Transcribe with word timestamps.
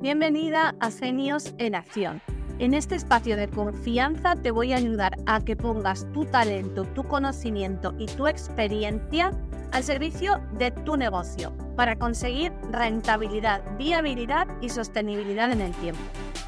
Bienvenida 0.00 0.76
a 0.78 0.92
Genios 0.92 1.54
en 1.58 1.74
Acción. 1.74 2.22
En 2.60 2.72
este 2.72 2.94
espacio 2.94 3.36
de 3.36 3.48
confianza 3.48 4.36
te 4.36 4.52
voy 4.52 4.72
a 4.72 4.76
ayudar 4.76 5.16
a 5.26 5.40
que 5.40 5.56
pongas 5.56 6.06
tu 6.12 6.24
talento, 6.24 6.84
tu 6.84 7.02
conocimiento 7.02 7.92
y 7.98 8.06
tu 8.06 8.28
experiencia 8.28 9.32
al 9.72 9.82
servicio 9.82 10.40
de 10.52 10.70
tu 10.70 10.96
negocio 10.96 11.52
para 11.74 11.96
conseguir 11.96 12.52
rentabilidad, 12.70 13.60
viabilidad 13.76 14.46
y 14.60 14.68
sostenibilidad 14.68 15.50
en 15.50 15.62
el 15.62 15.72
tiempo. 15.72 16.00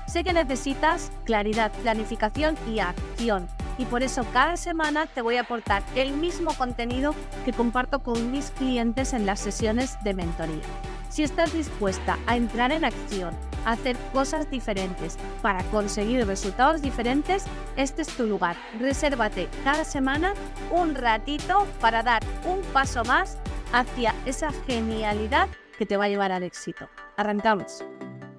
Sé 0.06 0.22
que 0.22 0.32
necesitas 0.32 1.10
claridad, 1.24 1.72
planificación 1.82 2.56
y 2.72 2.78
acción 2.78 3.48
y 3.78 3.84
por 3.84 4.04
eso 4.04 4.24
cada 4.32 4.56
semana 4.56 5.06
te 5.06 5.22
voy 5.22 5.38
a 5.38 5.40
aportar 5.40 5.82
el 5.96 6.12
mismo 6.12 6.54
contenido 6.54 7.16
que 7.44 7.52
comparto 7.52 7.98
con 7.98 8.30
mis 8.30 8.52
clientes 8.52 9.12
en 9.12 9.26
las 9.26 9.40
sesiones 9.40 9.96
de 10.04 10.14
mentoría. 10.14 10.89
Si 11.10 11.24
estás 11.24 11.52
dispuesta 11.52 12.16
a 12.28 12.36
entrar 12.36 12.70
en 12.70 12.84
acción, 12.84 13.36
a 13.64 13.72
hacer 13.72 13.96
cosas 14.12 14.48
diferentes 14.48 15.18
para 15.42 15.64
conseguir 15.64 16.24
resultados 16.24 16.82
diferentes, 16.82 17.44
este 17.76 18.02
es 18.02 18.16
tu 18.16 18.26
lugar. 18.26 18.56
Resérvate 18.78 19.48
cada 19.64 19.84
semana 19.84 20.34
un 20.70 20.94
ratito 20.94 21.66
para 21.80 22.04
dar 22.04 22.22
un 22.46 22.62
paso 22.72 23.04
más 23.04 23.38
hacia 23.72 24.14
esa 24.24 24.52
genialidad 24.68 25.48
que 25.76 25.84
te 25.84 25.96
va 25.96 26.04
a 26.04 26.08
llevar 26.08 26.30
al 26.30 26.44
éxito. 26.44 26.88
Arrancamos. 27.16 27.84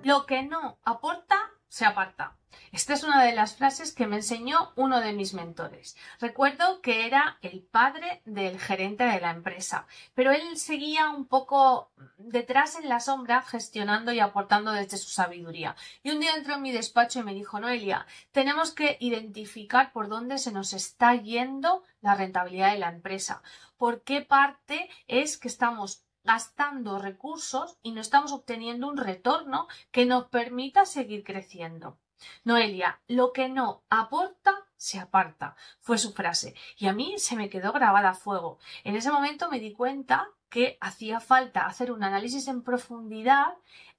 Lo 0.03 0.25
que 0.25 0.43
no 0.43 0.77
aporta, 0.85 1.51
se 1.71 1.85
aparta. 1.85 2.35
Esta 2.73 2.93
es 2.93 3.03
una 3.05 3.23
de 3.23 3.33
las 3.33 3.55
frases 3.55 3.93
que 3.93 4.05
me 4.05 4.17
enseñó 4.17 4.73
uno 4.75 4.99
de 4.99 5.13
mis 5.13 5.33
mentores. 5.33 5.95
Recuerdo 6.19 6.81
que 6.81 7.05
era 7.05 7.37
el 7.41 7.61
padre 7.61 8.21
del 8.25 8.59
gerente 8.59 9.05
de 9.05 9.21
la 9.21 9.31
empresa, 9.31 9.87
pero 10.13 10.31
él 10.31 10.57
seguía 10.57 11.09
un 11.09 11.25
poco 11.27 11.89
detrás 12.17 12.75
en 12.75 12.89
la 12.89 12.99
sombra 12.99 13.41
gestionando 13.41 14.11
y 14.11 14.19
aportando 14.19 14.73
desde 14.73 14.97
su 14.97 15.09
sabiduría. 15.09 15.77
Y 16.03 16.11
un 16.11 16.19
día 16.19 16.35
entró 16.35 16.55
en 16.55 16.61
mi 16.61 16.73
despacho 16.73 17.19
y 17.19 17.23
me 17.23 17.33
dijo, 17.33 17.61
Noelia, 17.61 18.05
tenemos 18.33 18.71
que 18.71 18.97
identificar 18.99 19.93
por 19.93 20.09
dónde 20.09 20.39
se 20.39 20.51
nos 20.51 20.73
está 20.73 21.15
yendo 21.15 21.83
la 22.01 22.15
rentabilidad 22.15 22.73
de 22.73 22.79
la 22.79 22.89
empresa. 22.89 23.43
¿Por 23.77 24.01
qué 24.03 24.19
parte 24.19 24.89
es 25.07 25.37
que 25.37 25.47
estamos 25.47 26.03
gastando 26.23 26.99
recursos 26.99 27.77
y 27.81 27.91
no 27.91 28.01
estamos 28.01 28.31
obteniendo 28.31 28.87
un 28.87 28.97
retorno 28.97 29.67
que 29.91 30.05
nos 30.05 30.25
permita 30.25 30.85
seguir 30.85 31.23
creciendo? 31.23 31.97
Noelia, 32.43 33.01
lo 33.07 33.33
que 33.33 33.49
no 33.49 33.83
aporta 33.89 34.67
se 34.77 34.99
aparta, 34.99 35.55
fue 35.79 35.97
su 35.97 36.11
frase, 36.11 36.55
y 36.77 36.87
a 36.87 36.93
mí 36.93 37.15
se 37.17 37.35
me 37.35 37.49
quedó 37.49 37.71
grabada 37.71 38.09
a 38.09 38.13
fuego. 38.15 38.57
En 38.83 38.95
ese 38.95 39.11
momento 39.11 39.49
me 39.49 39.59
di 39.59 39.73
cuenta 39.73 40.27
que 40.49 40.77
hacía 40.81 41.19
falta 41.19 41.65
hacer 41.65 41.91
un 41.91 42.03
análisis 42.03 42.47
en 42.47 42.63
profundidad 42.63 43.53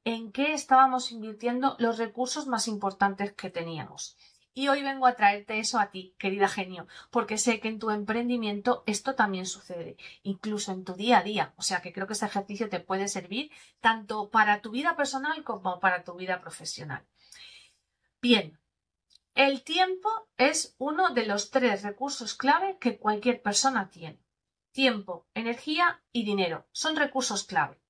en 0.05 0.33
qué 0.33 0.53
estábamos 0.53 1.13
invirtiendo 1.13 1.77
los 1.79 1.99
recursos 1.99 2.47
más 2.47 2.67
importantes 2.67 3.33
que 3.33 3.51
teníamos. 3.51 4.17
Y 4.55 4.69
hoy 4.69 4.83
vengo 4.83 5.07
a 5.07 5.15
traerte 5.15 5.59
eso 5.59 5.81
a 5.81 5.91
ti, 5.91 6.15
querida 6.19 6.47
genio, 6.47 6.87
porque 7.11 7.39
sé 7.39 7.59
que 7.59 7.69
en 7.69 7.79
tu 7.79 7.91
emprendimiento 7.91 8.83
esto 8.87 9.15
también 9.15 9.47
sucede, 9.47 9.97
incluso 10.23 10.73
en 10.73 10.85
tu 10.85 10.93
día 10.95 11.19
a 11.19 11.23
día. 11.23 11.55
O 11.57 11.63
sea 11.63 11.81
que 11.81 11.93
creo 11.93 12.07
que 12.07 12.13
este 12.13 12.27
ejercicio 12.27 12.69
te 12.69 12.81
puede 12.81 13.09
servir 13.09 13.51
tanto 13.81 14.31
para 14.31 14.61
tu 14.61 14.71
vida 14.71 14.95
personal 14.95 15.43
como 15.43 15.81
para 15.81 16.05
tu 16.05 16.15
vida 16.17 16.41
profesional. 16.41 17.07
Bien, 18.21 18.59
el 19.35 19.63
tiempo 19.63 20.29
es 20.37 20.77
uno 20.77 21.11
de 21.11 21.25
los 21.25 21.51
tres 21.51 21.83
recursos 21.83 22.35
clave 22.35 22.77
que 22.79 22.99
cualquier 22.99 23.41
persona 23.41 23.89
tiene. 23.89 24.21
Tiempo, 24.73 25.27
energía 25.35 26.03
y 26.13 26.25
dinero 26.25 26.67
son 26.73 26.97
recursos 26.97 27.45
clave. 27.45 27.82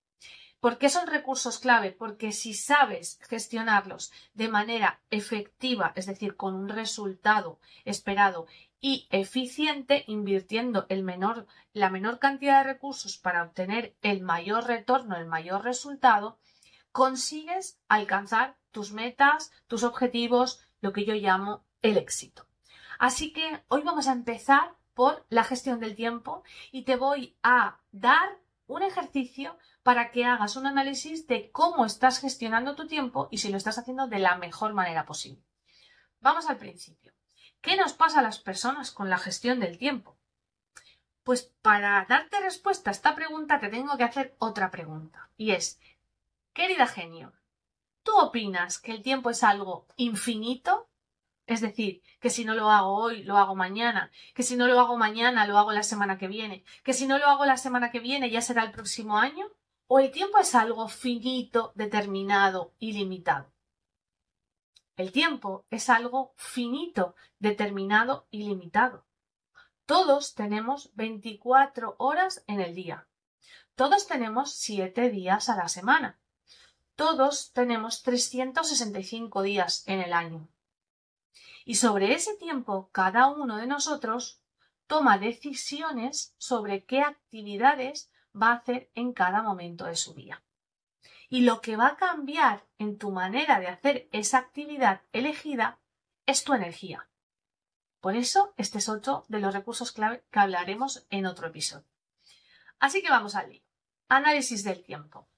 ¿Por 0.63 0.79
qué 0.79 0.91
son 0.91 1.09
recursos 1.09 1.59
clave? 1.59 1.91
Porque 1.91 2.31
si 2.31 2.55
sabes 2.55 3.19
gestionarlos 3.29 4.13
de 4.33 4.49
manera 4.49 5.01
efectiva, 5.11 5.93
es 5.97 6.07
decir, 6.07 6.37
con 6.37 6.55
un 6.55 6.69
resultado 6.69 7.59
esperado 7.85 8.47
y 8.81 9.09
eficiente, 9.11 10.05
invirtiendo 10.07 10.87
la 11.73 11.91
menor 11.91 12.19
cantidad 12.21 12.59
de 12.59 12.75
recursos 12.75 13.19
para 13.19 13.43
obtener 13.43 13.97
el 14.03 14.21
mayor 14.21 14.69
retorno, 14.69 15.17
el 15.17 15.27
mayor 15.27 15.65
resultado, 15.65 16.39
consigues 16.93 17.81
alcanzar 17.89 18.57
tus 18.71 18.93
metas, 18.93 19.51
tus 19.67 19.83
objetivos, 19.83 20.61
lo 20.81 20.93
que 20.93 21.05
yo 21.05 21.15
llamo 21.15 21.65
el 21.81 21.97
éxito. 21.97 22.47
Así 23.01 23.33
que 23.33 23.65
hoy 23.67 23.83
vamos 23.83 24.07
a 24.07 24.13
empezar 24.13 24.77
por 24.95 25.27
la 25.29 25.43
gestión 25.43 25.81
del 25.81 25.97
tiempo 25.97 26.45
y 26.71 26.83
te 26.83 26.95
voy 26.95 27.37
a 27.43 27.81
dar 27.91 28.42
un 28.73 28.83
ejercicio 28.83 29.59
para 29.83 30.11
que 30.11 30.25
hagas 30.25 30.57
un 30.57 30.67
análisis 30.67 31.27
de 31.27 31.51
cómo 31.51 31.85
estás 31.85 32.21
gestionando 32.21 32.75
tu 32.75 32.87
tiempo 32.87 33.29
y 33.31 33.39
si 33.39 33.51
lo 33.51 33.57
estás 33.57 33.79
haciendo 33.79 34.07
de 34.07 34.19
la 34.19 34.37
mejor 34.37 34.73
manera 34.73 35.07
posible. 35.07 35.43
Vamos 36.21 36.49
al 36.49 36.57
principio. 36.57 37.13
¿Qué 37.61 37.77
nos 37.77 37.93
pasa 37.93 38.21
a 38.21 38.23
las 38.23 38.39
personas 38.39 38.91
con 38.91 39.11
la 39.11 39.19
gestión 39.19 39.61
del 39.61 39.79
tiempo? 39.79 40.17
Pues 41.23 41.43
para 41.63 42.05
darte 42.09 42.41
respuesta 42.41 42.91
a 42.91 42.93
esta 42.93 43.15
pregunta 43.15 43.61
te 43.61 43.69
tengo 43.69 43.97
que 43.97 44.05
hacer 44.05 44.35
otra 44.39 44.71
pregunta 44.71 45.31
y 45.37 45.53
es, 45.53 45.81
Querida 46.53 46.87
genio, 46.87 47.33
¿tú 48.03 48.13
opinas 48.19 48.79
que 48.79 48.93
el 48.93 49.03
tiempo 49.03 49.31
es 49.31 49.43
algo 49.43 49.87
infinito? 49.97 50.89
Es 51.53 51.61
decir, 51.61 52.03
que 52.19 52.31
si 52.31 52.47
no 52.47 52.55
lo 52.55 52.71
hago 52.71 52.95
hoy, 52.95 53.25
lo 53.25 53.37
hago 53.37 53.55
mañana, 53.55 54.11
que 54.35 54.43
si 54.43 54.57
no 54.57 54.67
lo 54.67 54.81
hago 54.81 54.97
mañana, 54.97 55.47
lo 55.47 55.59
hago 55.59 55.73
la 55.73 55.83
semana 55.83 56.17
que 56.17 56.27
viene, 56.27 56.65
que 56.83 56.95
si 56.95 57.07
no 57.07 57.19
lo 57.19 57.27
hago 57.27 57.45
la 57.45 57.59
semana 57.59 57.91
que 57.91 58.01
viene, 58.01 58.31
ya 58.31 58.41
será 58.41 58.65
el 58.65 58.73
próximo 58.73 59.19
año? 59.19 59.47
¿O 59.87 59.99
el 59.99 60.11
tiempo 60.11 60.39
es 60.39 60.55
algo 60.55 60.89
finito, 60.89 61.73
determinado 61.75 62.73
y 62.79 62.95
limitado? 62.95 63.53
El 64.97 65.13
tiempo 65.13 65.67
es 65.69 65.91
algo 65.91 66.33
finito, 66.37 67.17
determinado 67.39 68.27
y 68.31 68.45
limitado. 68.45 69.05
Todos 69.85 70.35
tenemos 70.35 70.91
24 70.95 71.97
horas 71.99 72.45
en 72.47 72.63
el 72.63 72.75
día. 72.75 73.07
Todos 73.75 74.07
tenemos 74.07 74.55
7 74.55 75.11
días 75.11 75.51
a 75.51 75.57
la 75.57 75.69
semana. 75.69 76.19
Todos 76.95 77.53
tenemos 77.53 78.03
365 78.03 79.43
días 79.43 79.85
en 79.87 80.01
el 80.01 80.15
año. 80.15 80.49
Y 81.65 81.77
sobre 81.77 82.15
ese 82.15 82.37
tiempo, 82.37 82.91
cada 82.93 83.29
uno 83.29 83.57
de 83.57 83.67
nosotros 83.67 84.41
toma 84.87 85.19
decisiones 85.19 86.35
sobre 86.39 86.85
qué 86.85 87.01
actividades 87.01 88.11
va 88.35 88.49
a 88.49 88.57
hacer 88.57 88.91
en 88.95 89.13
cada 89.13 89.43
momento 89.43 89.85
de 89.85 89.97
su 89.97 90.15
día. 90.15 90.43
Y 91.29 91.43
lo 91.43 91.61
que 91.61 91.77
va 91.77 91.89
a 91.89 91.97
cambiar 91.97 92.67
en 92.79 92.99
tu 92.99 93.11
manera 93.11 93.59
de 93.59 93.69
hacer 93.69 94.09
esa 94.13 94.39
actividad 94.39 95.03
elegida 95.13 95.79
es 96.27 96.45
tu 96.45 96.53
energía. 96.53 97.09
Por 98.01 98.17
eso, 98.17 98.53
este 98.57 98.79
es 98.79 98.89
otro 98.89 99.25
de 99.29 99.41
los 99.41 99.55
recursos 99.55 99.93
clave 99.93 100.25
que 100.31 100.41
hablaremos 100.41 101.07
en 101.11 101.25
otro 101.25 101.47
episodio. 101.47 101.87
Así 102.81 103.01
que 103.01 103.11
vamos 103.11 103.37
al 103.37 103.49
lío. 103.49 103.63
Análisis 104.09 104.65
del 104.65 104.83
tiempo. 104.83 105.29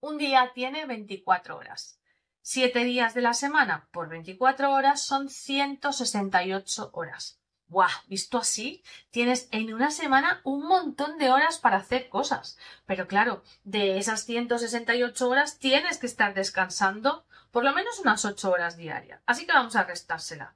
Un 0.00 0.16
día 0.18 0.52
tiene 0.54 0.86
24 0.86 1.56
horas. 1.56 2.00
Siete 2.46 2.84
días 2.84 3.14
de 3.14 3.22
la 3.22 3.32
semana 3.32 3.88
por 3.90 4.10
24 4.10 4.70
horas 4.70 5.00
son 5.00 5.30
168 5.30 6.90
horas. 6.92 7.40
¡Buah! 7.68 7.88
Visto 8.06 8.36
así, 8.36 8.84
tienes 9.10 9.48
en 9.50 9.72
una 9.72 9.90
semana 9.90 10.42
un 10.44 10.66
montón 10.68 11.16
de 11.16 11.30
horas 11.30 11.56
para 11.56 11.78
hacer 11.78 12.10
cosas. 12.10 12.58
Pero 12.84 13.08
claro, 13.08 13.42
de 13.62 13.96
esas 13.96 14.26
168 14.26 15.26
horas 15.26 15.58
tienes 15.58 15.96
que 15.96 16.04
estar 16.04 16.34
descansando 16.34 17.24
por 17.50 17.64
lo 17.64 17.72
menos 17.72 17.98
unas 18.00 18.26
8 18.26 18.50
horas 18.50 18.76
diarias. 18.76 19.22
Así 19.24 19.46
que 19.46 19.54
vamos 19.54 19.74
a 19.74 19.84
restársela. 19.84 20.54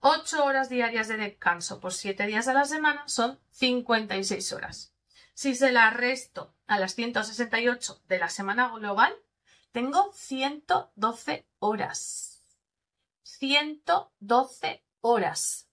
8 0.00 0.42
horas 0.42 0.70
diarias 0.70 1.06
de 1.06 1.18
descanso 1.18 1.80
por 1.80 1.92
7 1.92 2.26
días 2.26 2.48
a 2.48 2.54
la 2.54 2.64
semana 2.64 3.06
son 3.08 3.38
56 3.50 4.54
horas. 4.54 4.94
Si 5.34 5.54
se 5.54 5.70
la 5.70 5.90
resto 5.90 6.54
a 6.66 6.78
las 6.78 6.94
168 6.94 8.04
de 8.08 8.18
la 8.18 8.30
semana 8.30 8.70
global, 8.70 9.14
tengo 9.76 10.10
112 10.14 11.46
horas. 11.58 12.42
112 13.24 14.86
horas. 15.02 15.68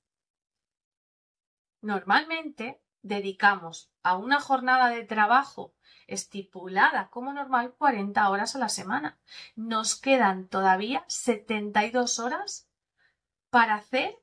Normalmente 1.79 2.81
dedicamos 3.01 3.93
a 4.01 4.17
una 4.17 4.41
jornada 4.41 4.89
de 4.89 5.05
trabajo 5.05 5.73
estipulada 6.07 7.09
como 7.11 7.31
normal 7.31 7.75
40 7.77 8.29
horas 8.29 8.57
a 8.57 8.59
la 8.59 8.67
semana. 8.67 9.17
Nos 9.55 9.95
quedan 9.95 10.49
todavía 10.49 11.05
72 11.07 12.19
horas 12.19 12.67
para 13.49 13.75
hacer 13.75 14.21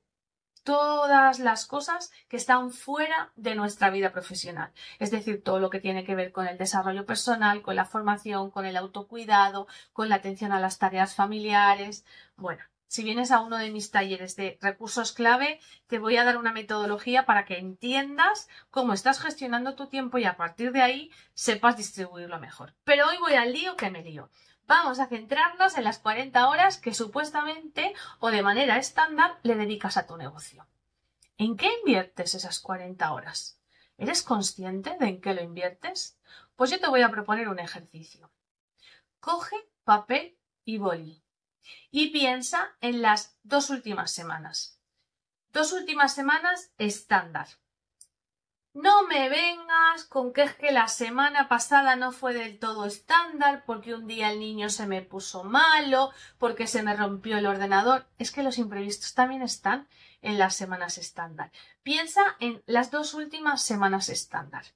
todas 0.62 1.39
las 1.39 1.67
cosas 1.67 2.11
que 2.29 2.37
están 2.37 2.71
fuera 2.71 3.33
de 3.37 3.55
nuestra 3.55 3.91
vida 3.91 4.12
profesional. 4.12 4.73
Es 4.99 5.11
decir, 5.11 5.43
todo 5.43 5.61
lo 5.61 5.71
que 5.71 5.81
tiene 5.81 6.05
que 6.05 6.15
ver 6.15 6.33
con 6.33 6.47
el 6.47 6.59
desarrollo 6.59 7.07
personal, 7.07 7.62
con 7.62 7.77
la 7.77 7.85
formación, 7.85 8.51
con 8.51 8.67
el 8.67 8.77
autocuidado, 8.77 9.67
con 9.93 10.09
la 10.09 10.17
atención 10.17 10.53
a 10.53 10.61
las 10.61 10.79
tareas 10.79 11.15
familiares. 11.15 12.05
Bueno, 12.37 12.62
si 12.91 13.05
vienes 13.05 13.31
a 13.31 13.41
uno 13.41 13.57
de 13.57 13.71
mis 13.71 13.93
talleres 13.93 14.35
de 14.35 14.59
recursos 14.61 15.12
clave, 15.12 15.61
te 15.87 16.01
voy 16.01 16.17
a 16.17 16.25
dar 16.25 16.37
una 16.37 16.53
metodología 16.53 17.25
para 17.25 17.45
que 17.45 17.57
entiendas 17.57 18.49
cómo 18.71 18.93
estás 18.93 19.21
gestionando 19.21 19.77
tu 19.77 19.87
tiempo 19.87 20.19
y 20.19 20.25
a 20.25 20.37
partir 20.37 20.73
de 20.73 20.83
ahí 20.83 21.11
sepas 21.35 21.77
distribuirlo 21.77 22.41
mejor. 22.41 22.75
Pero 22.83 23.07
hoy 23.07 23.17
voy 23.19 23.35
al 23.35 23.53
lío 23.53 23.77
que 23.77 23.91
me 23.91 24.03
lío. 24.03 24.29
Vamos 24.71 25.01
a 25.01 25.09
centrarnos 25.09 25.77
en 25.77 25.83
las 25.83 25.99
40 25.99 26.49
horas 26.49 26.79
que 26.79 26.95
supuestamente 26.95 27.93
o 28.21 28.31
de 28.31 28.41
manera 28.41 28.79
estándar 28.79 29.37
le 29.43 29.57
dedicas 29.57 29.97
a 29.97 30.07
tu 30.07 30.17
negocio. 30.17 30.65
¿En 31.39 31.57
qué 31.57 31.69
inviertes 31.81 32.37
esas 32.37 32.61
40 32.61 33.13
horas? 33.13 33.59
¿Eres 33.99 34.23
consciente 34.23 34.97
de 35.01 35.09
en 35.09 35.21
qué 35.21 35.35
lo 35.35 35.43
inviertes? 35.43 36.21
Pues 36.55 36.71
yo 36.71 36.79
te 36.79 36.87
voy 36.87 37.03
a 37.03 37.11
proponer 37.11 37.49
un 37.49 37.59
ejercicio. 37.59 38.31
Coge 39.19 39.57
papel 39.83 40.39
y 40.65 40.79
boli 40.79 41.25
y 41.91 42.11
piensa 42.11 42.77
en 42.81 43.03
las 43.03 43.37
dos 43.43 43.71
últimas 43.71 44.13
semanas. 44.13 44.79
Dos 45.53 45.73
últimas 45.73 46.15
semanas 46.15 46.71
estándar. 46.79 47.49
No 48.73 49.05
me 49.09 49.29
vengas 49.29 50.05
con 50.05 50.33
que 50.33 50.43
es 50.43 50.55
que 50.55 50.71
la 50.71 50.87
semana 50.87 51.49
pasada 51.49 51.97
no 51.97 52.13
fue 52.13 52.35
del 52.35 52.61
todo 52.61 52.87
estándar, 52.87 53.65
porque 53.67 53.95
un 53.95 54.07
día 54.07 54.31
el 54.31 54.39
niño 54.39 54.71
se 54.71 54.87
me 54.87 55.03
puso 55.03 55.43
malo, 55.43 56.13
porque 56.39 56.69
se 56.69 56.85
me 56.85 56.95
rompió 56.95 57.39
el 57.39 57.47
ordenador. 57.47 58.07
Es 58.19 58.31
que 58.31 58.45
los 58.45 58.59
imprevistos 58.59 59.15
también 59.15 59.43
están 59.43 59.89
en 60.23 60.39
las 60.39 60.55
semanas 60.55 60.99
estándar. 60.99 61.51
Piensa 61.83 62.37
en 62.39 62.63
las 62.67 62.93
dos 62.93 63.15
últimas 63.15 63.61
semanas 63.61 64.09
estándar. 64.09 64.67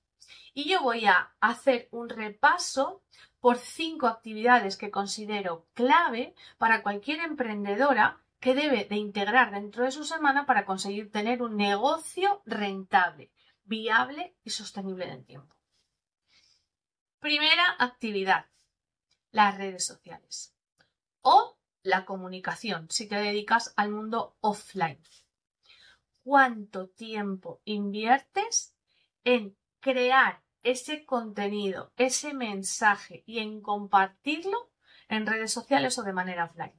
Y 0.54 0.68
yo 0.68 0.82
voy 0.82 1.06
a 1.06 1.32
hacer 1.40 1.88
un 1.92 2.08
repaso 2.08 3.00
por 3.38 3.58
cinco 3.58 4.08
actividades 4.08 4.76
que 4.76 4.90
considero 4.90 5.66
clave 5.74 6.34
para 6.58 6.82
cualquier 6.82 7.20
emprendedora 7.20 8.18
que 8.40 8.54
debe 8.54 8.84
de 8.86 8.96
integrar 8.96 9.52
dentro 9.52 9.84
de 9.84 9.92
su 9.92 10.04
semana 10.04 10.46
para 10.46 10.66
conseguir 10.66 11.12
tener 11.12 11.42
un 11.42 11.56
negocio 11.56 12.42
rentable, 12.44 13.30
viable 13.64 14.36
y 14.44 14.50
sostenible 14.50 15.04
en 15.04 15.10
el 15.10 15.24
tiempo. 15.24 15.56
Primera 17.18 17.76
actividad, 17.78 18.46
las 19.30 19.56
redes 19.56 19.84
sociales 19.84 20.54
o 21.22 21.58
la 21.82 22.04
comunicación 22.04 22.88
si 22.90 23.08
te 23.08 23.16
dedicas 23.16 23.72
al 23.76 23.90
mundo 23.90 24.36
offline 24.40 25.00
cuánto 26.24 26.88
tiempo 26.88 27.60
inviertes 27.64 28.74
en 29.22 29.56
crear 29.80 30.42
ese 30.62 31.04
contenido, 31.04 31.92
ese 31.96 32.32
mensaje 32.32 33.22
y 33.26 33.38
en 33.38 33.60
compartirlo 33.60 34.72
en 35.08 35.26
redes 35.26 35.52
sociales 35.52 35.98
o 35.98 36.02
de 36.02 36.14
manera 36.14 36.46
offline. 36.46 36.72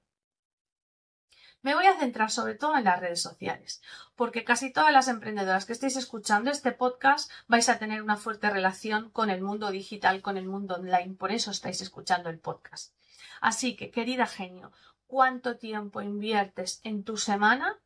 Me 1.66 1.74
voy 1.74 1.88
a 1.88 1.98
centrar 1.98 2.30
sobre 2.30 2.54
todo 2.54 2.78
en 2.78 2.84
las 2.84 3.00
redes 3.00 3.24
sociales, 3.24 3.82
porque 4.16 4.44
casi 4.44 4.72
todas 4.72 4.94
las 4.94 5.08
emprendedoras 5.08 5.66
que 5.66 5.74
estéis 5.74 5.98
escuchando 5.98 6.52
este 6.52 6.72
podcast 6.72 7.32
vais 7.48 7.70
a 7.70 7.80
tener 7.80 8.04
una 8.04 8.18
fuerte 8.18 8.52
relación 8.52 9.10
con 9.10 9.32
el 9.32 9.42
mundo 9.42 9.72
digital, 9.72 10.22
con 10.22 10.38
el 10.38 10.46
mundo 10.46 10.76
online, 10.76 11.16
por 11.16 11.32
eso 11.32 11.50
estáis 11.50 11.82
escuchando 11.82 12.30
el 12.30 12.38
podcast. 12.38 12.94
Así 13.42 13.76
que, 13.76 13.90
querida 13.90 14.28
genio, 14.28 14.74
¿cuánto 15.08 15.58
tiempo 15.58 16.04
inviertes 16.04 16.82
en 16.84 17.04
tu 17.04 17.18
semana 17.18 17.80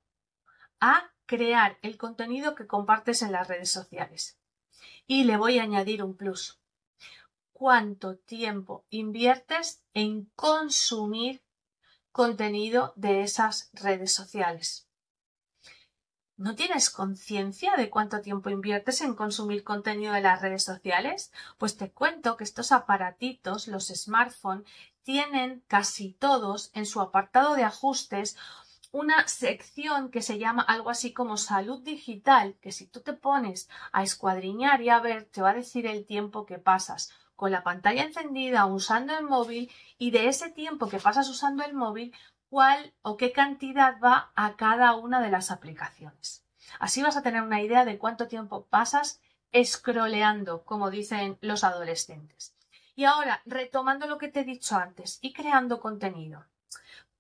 a 0.82 1.14
crear 1.26 1.78
el 1.82 1.96
contenido 1.96 2.56
que 2.56 2.68
compartes 2.68 3.22
en 3.22 3.32
las 3.32 3.48
redes 3.48 3.72
sociales. 3.72 4.38
Y 5.08 5.24
le 5.24 5.38
voy 5.38 5.58
a 5.58 5.64
añadir 5.64 6.04
un 6.04 6.18
plus. 6.18 6.60
¿Cuánto 7.54 8.18
tiempo 8.18 8.84
inviertes 8.90 9.86
en 9.94 10.26
consumir 10.36 11.42
contenido 12.12 12.94
de 12.96 13.22
esas 13.24 13.70
redes 13.74 14.14
sociales? 14.14 14.88
¿No 16.40 16.56
tienes 16.56 16.90
conciencia 16.90 17.76
de 17.76 17.90
cuánto 17.90 18.22
tiempo 18.22 18.50
inviertes 18.50 19.02
en 19.02 19.14
consumir 19.14 19.66
contenido 19.66 20.14
de 20.14 20.22
las 20.22 20.42
redes 20.42 20.64
sociales? 20.64 21.34
Pues 21.58 21.76
te 21.76 21.92
cuento 21.92 22.38
que 22.38 22.46
estos 22.46 22.72
aparatitos, 22.72 23.68
los 23.68 23.88
smartphones, 23.88 24.66
tienen 25.04 25.64
casi 25.68 26.14
todos 26.14 26.72
en 26.74 26.86
su 26.86 27.02
apartado 27.02 27.56
de 27.56 27.64
ajustes 27.64 28.38
una 28.92 29.28
sección 29.28 30.10
que 30.12 30.22
se 30.22 30.40
llama 30.40 30.64
algo 30.64 30.90
así 30.90 31.14
como 31.14 31.36
salud 31.36 31.82
digital, 31.84 32.56
que 32.62 32.72
si 32.72 32.88
tú 32.88 33.02
te 33.02 33.14
pones 33.14 33.70
a 33.92 34.04
escuadriñar 34.04 34.82
y 34.82 34.90
a 34.90 35.00
ver, 35.00 35.26
te 35.26 35.42
va 35.42 35.52
a 35.52 35.56
decir 35.56 35.86
el 35.86 36.06
tiempo 36.06 36.46
que 36.46 36.58
pasas 36.58 37.12
con 37.40 37.54
la 37.54 37.64
pantalla 37.64 38.04
encendida 38.04 38.66
usando 38.66 39.18
el 39.18 39.24
móvil 39.24 39.72
y 39.98 40.12
de 40.12 40.28
ese 40.28 40.50
tiempo 40.50 40.90
que 40.90 41.00
pasas 41.00 41.30
usando 41.30 41.64
el 41.64 41.74
móvil, 41.74 42.14
cuál 42.50 42.94
o 43.02 43.16
qué 43.16 43.32
cantidad 43.32 43.98
va 44.04 44.34
a 44.36 44.58
cada 44.58 44.94
una 44.98 45.22
de 45.22 45.32
las 45.32 45.50
aplicaciones. 45.50 46.44
Así 46.82 47.02
vas 47.02 47.16
a 47.16 47.22
tener 47.22 47.42
una 47.42 47.62
idea 47.62 47.86
de 47.86 47.98
cuánto 47.98 48.28
tiempo 48.28 48.66
pasas 48.66 49.22
scrolleando, 49.56 50.66
como 50.66 50.92
dicen 50.92 51.38
los 51.40 51.64
adolescentes. 51.64 52.58
Y 52.94 53.06
ahora, 53.06 53.42
retomando 53.46 54.06
lo 54.06 54.18
que 54.18 54.28
te 54.28 54.42
he 54.42 54.44
dicho 54.44 54.76
antes 54.76 55.18
y 55.22 55.32
creando 55.32 55.80
contenido 55.80 56.46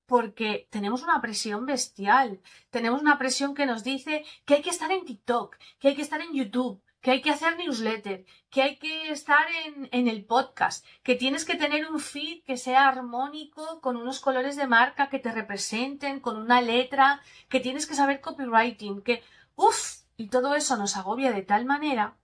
porque 0.06 0.68
tenemos 0.72 1.04
una 1.04 1.22
presión 1.22 1.68
bestial. 1.68 2.42
Tenemos 2.72 3.00
una 3.00 3.20
presión 3.20 3.54
que 3.54 3.68
nos 3.68 3.84
dice 3.84 4.26
que 4.44 4.56
hay 4.56 4.62
que 4.64 4.72
estar 4.72 4.92
en 4.92 5.06
TikTok, 5.06 5.56
que 5.78 5.90
hay 5.90 5.96
que 5.96 6.02
estar 6.02 6.20
en 6.20 6.34
YouTube, 6.34 6.82
que 7.02 7.12
hay 7.12 7.22
que 7.22 7.32
hacer 7.32 7.58
newsletter, 7.58 8.26
que 8.50 8.62
hay 8.62 8.78
que 8.78 9.12
estar 9.12 9.46
en, 9.66 9.90
en, 9.92 10.08
el 10.08 10.26
podcast, 10.26 10.86
que 11.04 11.16
tienes 11.16 11.46
que 11.46 11.56
tener 11.56 11.90
un 11.90 12.00
feed 12.00 12.44
que 12.44 12.58
sea 12.58 12.88
armónico, 12.88 13.82
con 13.82 13.96
unos 13.96 14.20
colores 14.20 14.56
de 14.56 14.68
marca 14.68 15.10
que 15.10 15.20
te 15.20 15.32
representen, 15.32 16.20
con 16.20 16.38
una 16.38 16.62
letra, 16.62 17.22
que 17.48 17.60
tienes 17.60 17.88
que 17.88 17.96
saber 17.96 18.22
copywriting, 18.22 19.02
que 19.02 19.24
uff, 19.56 20.02
y 20.18 20.28
todo 20.28 20.56
eso 20.56 20.76
nos 20.78 20.98
agobia 20.98 21.32
de 21.32 21.44
tal 21.44 21.66
manera 21.66 22.18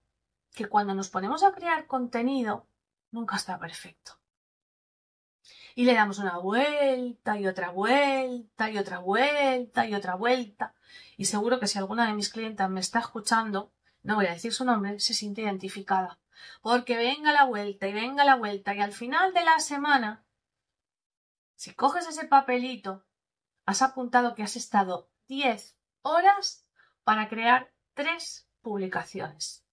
que 0.54 0.68
cuando 0.68 0.94
nos 0.94 1.10
ponemos 1.10 1.44
a 1.44 1.54
crear 1.54 1.88
contenido, 1.88 2.68
nunca 3.12 3.36
está 3.38 3.60
perfecto 3.60 4.20
y 5.76 5.84
le 5.84 5.94
damos 5.94 6.20
una 6.20 6.38
vuelta 6.38 7.38
y 7.38 7.48
otra 7.48 7.70
vuelta 7.70 8.72
y 8.72 8.78
otra 8.78 9.00
vuelta 9.00 9.86
y 9.86 9.94
otra 9.94 10.16
vuelta. 10.16 10.74
Y 11.18 11.26
seguro 11.26 11.60
que 11.60 11.68
si 11.68 11.78
alguna 11.78 12.08
de 12.08 12.14
mis 12.14 12.30
clientas 12.30 12.70
me 12.70 12.80
está 12.80 13.00
escuchando, 13.00 13.74
no 14.06 14.16
voy 14.16 14.28
a 14.28 14.34
decir 14.34 14.54
su 14.54 14.66
nombre, 14.66 15.00
se 15.00 15.16
siente 15.16 15.42
identificada. 15.42 16.20
Porque 16.62 16.96
venga 16.96 17.34
la 17.34 17.46
vuelta 17.46 17.88
y 17.88 17.94
venga 17.94 18.24
la 18.24 18.36
vuelta 18.36 18.76
y 18.76 18.80
al 18.80 18.94
final 18.94 19.34
de 19.34 19.44
la 19.44 19.60
semana, 19.60 20.24
si 21.56 21.74
coges 21.74 22.08
ese 22.08 22.28
papelito, 22.28 23.04
has 23.66 23.82
apuntado 23.82 24.36
que 24.36 24.44
has 24.44 24.56
estado 24.56 25.10
10 25.28 25.76
horas 26.04 26.68
para 27.04 27.30
crear 27.30 27.74
tres 27.96 28.48
publicaciones. 28.62 29.66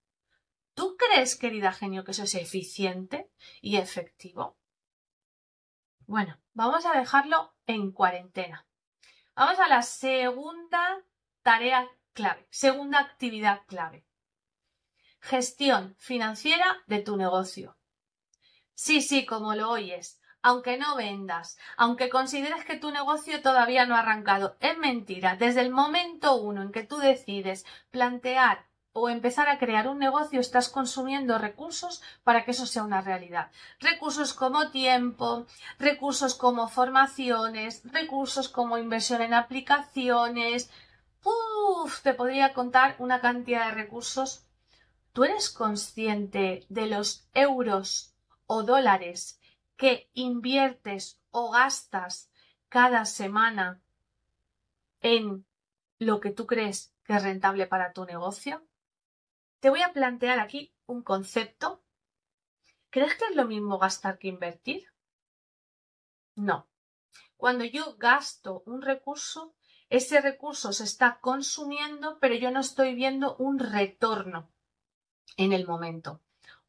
¿Tú 0.73 0.97
crees, 0.97 1.35
querida 1.35 1.71
genio, 1.71 2.03
que 2.03 2.11
eso 2.11 2.23
es 2.23 2.33
eficiente 2.33 3.29
y 3.61 3.77
efectivo? 3.77 4.57
Bueno, 6.07 6.39
vamos 6.53 6.87
a 6.87 6.97
dejarlo 6.97 7.53
en 7.67 7.91
cuarentena. 7.91 8.65
Vamos 9.35 9.59
a 9.59 9.67
la 9.67 9.83
segunda 9.83 11.03
tarea 11.43 11.87
clave, 12.13 12.47
segunda 12.49 12.99
actividad 12.99 13.61
clave. 13.67 14.07
Gestión 15.25 15.95
financiera 15.99 16.83
de 16.85 16.99
tu 16.99 17.15
negocio. 17.15 17.77
Sí, 18.73 19.01
sí, 19.01 19.25
como 19.25 19.55
lo 19.55 19.69
oyes, 19.69 20.19
aunque 20.41 20.77
no 20.77 20.97
vendas, 20.97 21.57
aunque 21.77 22.09
consideres 22.09 22.65
que 22.65 22.75
tu 22.75 22.91
negocio 22.91 23.41
todavía 23.41 23.85
no 23.85 23.95
ha 23.95 23.99
arrancado, 23.99 24.57
es 24.59 24.77
mentira. 24.77 25.37
Desde 25.37 25.61
el 25.61 25.71
momento 25.71 26.35
uno 26.35 26.61
en 26.61 26.73
que 26.73 26.83
tú 26.83 26.97
decides 26.97 27.65
plantear 27.89 28.65
o 28.91 29.07
empezar 29.07 29.47
a 29.47 29.59
crear 29.59 29.87
un 29.87 29.97
negocio 29.97 30.41
estás 30.41 30.67
consumiendo 30.67 31.37
recursos 31.37 32.03
para 32.25 32.43
que 32.43 32.51
eso 32.51 32.65
sea 32.65 32.83
una 32.83 32.99
realidad. 32.99 33.49
Recursos 33.79 34.33
como 34.33 34.71
tiempo, 34.71 35.45
recursos 35.79 36.35
como 36.35 36.67
formaciones, 36.67 37.81
recursos 37.85 38.49
como 38.49 38.77
inversión 38.77 39.21
en 39.21 39.33
aplicaciones. 39.33 40.69
Uf, 41.23 42.01
te 42.01 42.13
podría 42.13 42.53
contar 42.53 42.97
una 42.99 43.21
cantidad 43.21 43.67
de 43.67 43.75
recursos. 43.75 44.45
¿Tú 45.13 45.23
eres 45.23 45.51
consciente 45.51 46.65
de 46.69 46.87
los 46.87 47.29
euros 47.35 48.15
o 48.47 48.63
dólares 48.63 49.39
que 49.77 50.09
inviertes 50.13 51.21
o 51.29 51.51
gastas 51.51 52.31
cada 52.67 53.05
semana 53.05 53.79
en 55.01 55.45
lo 55.99 56.19
que 56.19 56.31
tú 56.31 56.47
crees 56.47 56.95
que 57.03 57.13
es 57.13 57.21
rentable 57.21 57.67
para 57.67 57.93
tu 57.93 58.05
negocio? 58.05 58.65
Te 59.59 59.69
voy 59.69 59.83
a 59.83 59.93
plantear 59.93 60.39
aquí 60.39 60.73
un 60.87 61.03
concepto. 61.03 61.83
¿Crees 62.89 63.13
que 63.13 63.25
es 63.25 63.35
lo 63.35 63.45
mismo 63.45 63.77
gastar 63.77 64.17
que 64.17 64.29
invertir? 64.29 64.87
No. 66.33 66.67
Cuando 67.37 67.65
yo 67.65 67.97
gasto 67.97 68.63
un 68.65 68.81
recurso, 68.81 69.53
ese 69.89 70.21
recurso 70.21 70.73
se 70.73 70.85
está 70.85 71.19
consumiendo, 71.19 72.17
pero 72.19 72.33
yo 72.33 72.49
no 72.49 72.61
estoy 72.61 72.95
viendo 72.95 73.35
un 73.35 73.59
retorno 73.59 74.52
en 75.37 75.53
el 75.53 75.65
momento 75.67 76.19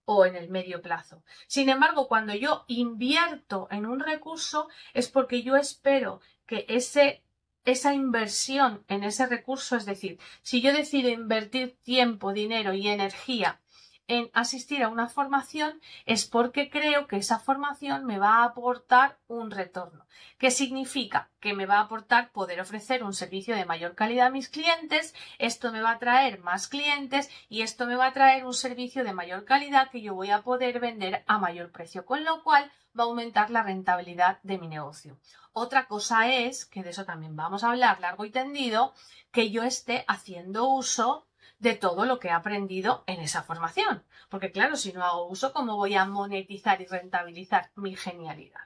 o 0.05 0.27
en 0.27 0.37
el 0.37 0.49
medio 0.51 0.83
plazo. 0.83 1.23
Sin 1.47 1.69
embargo, 1.69 2.09
cuando 2.09 2.35
yo 2.35 2.65
invierto 2.69 3.69
en 3.71 3.87
un 3.87 4.01
recurso 4.01 4.69
es 4.93 5.09
porque 5.09 5.43
yo 5.43 5.57
espero 5.57 6.21
que 6.47 6.67
ese 6.69 7.23
esa 7.65 7.95
inversión 7.95 8.85
en 8.89 9.05
ese 9.05 9.27
recurso, 9.27 9.77
es 9.77 9.87
decir, 9.87 10.19
si 10.43 10.61
yo 10.61 10.75
decido 10.75 11.09
invertir 11.09 11.79
tiempo, 11.83 12.35
dinero 12.35 12.75
y 12.75 12.89
energía 12.89 13.61
en 14.07 14.31
asistir 14.35 14.83
a 14.83 14.89
una 14.89 15.09
formación 15.09 15.81
es 16.05 16.27
porque 16.27 16.69
creo 16.71 17.07
que 17.07 17.17
esa 17.17 17.39
formación 17.39 18.05
me 18.05 18.19
va 18.19 18.37
a 18.37 18.45
aportar 18.45 19.19
un 19.27 19.51
retorno. 19.51 20.07
¿Qué 20.39 20.51
significa? 20.51 21.31
Que 21.41 21.55
me 21.55 21.67
va 21.67 21.79
a 21.79 21.83
aportar 21.83 22.31
poder 22.31 22.61
ofrecer 22.61 23.03
un 23.03 23.15
servicio 23.15 23.55
de 23.57 23.65
mayor 23.65 23.95
calidad 23.95 24.27
a 24.27 24.31
mis 24.31 24.49
clientes, 24.49 25.15
esto 25.39 25.73
me 25.73 25.81
va 25.81 25.93
a 25.93 25.99
traer 25.99 26.41
más 26.41 26.69
clientes 26.69 27.31
y 27.49 27.63
esto 27.63 27.87
me 27.87 27.97
va 27.97 28.07
a 28.07 28.13
traer 28.13 28.45
un 28.45 28.55
servicio 28.55 29.05
de 29.05 29.15
mayor 29.15 29.45
calidad 29.45 29.91
que 29.91 30.03
yo 30.03 30.15
voy 30.15 30.31
a 30.31 30.43
poder 30.43 30.81
vender 30.81 31.25
a 31.27 31.39
mayor 31.39 31.71
precio, 31.71 32.05
con 32.05 32.25
lo 32.25 32.43
cual 32.43 32.71
va 32.99 33.05
a 33.05 33.07
aumentar 33.07 33.51
la 33.51 33.63
rentabilidad 33.63 34.39
de 34.43 34.59
mi 34.59 34.69
negocio. 34.69 35.17
Otra 35.53 35.87
cosa 35.87 36.29
es, 36.29 36.67
que 36.67 36.83
de 36.83 36.91
eso 36.91 37.05
también 37.05 37.37
vamos 37.37 37.65
a 37.65 37.71
hablar 37.71 38.01
largo 38.01 38.25
y 38.25 38.31
tendido, 38.31 38.93
que 39.31 39.51
yo 39.51 39.63
esté 39.63 40.05
haciendo 40.09 40.69
uso 40.69 41.27
de 41.59 41.75
todo 41.75 42.05
lo 42.05 42.19
que 42.19 42.29
he 42.29 42.33
aprendido 42.33 43.05
en 43.07 43.21
esa 43.21 43.43
formación. 43.43 44.05
Porque 44.29 44.53
claro, 44.53 44.77
si 44.77 44.93
no 44.93 45.05
hago 45.05 45.29
uso, 45.29 45.53
¿cómo 45.53 45.77
voy 45.77 45.95
a 45.95 46.05
monetizar 46.05 46.81
y 46.81 46.87
rentabilizar 46.87 47.71
mi 47.75 47.97
genialidad? 47.97 48.61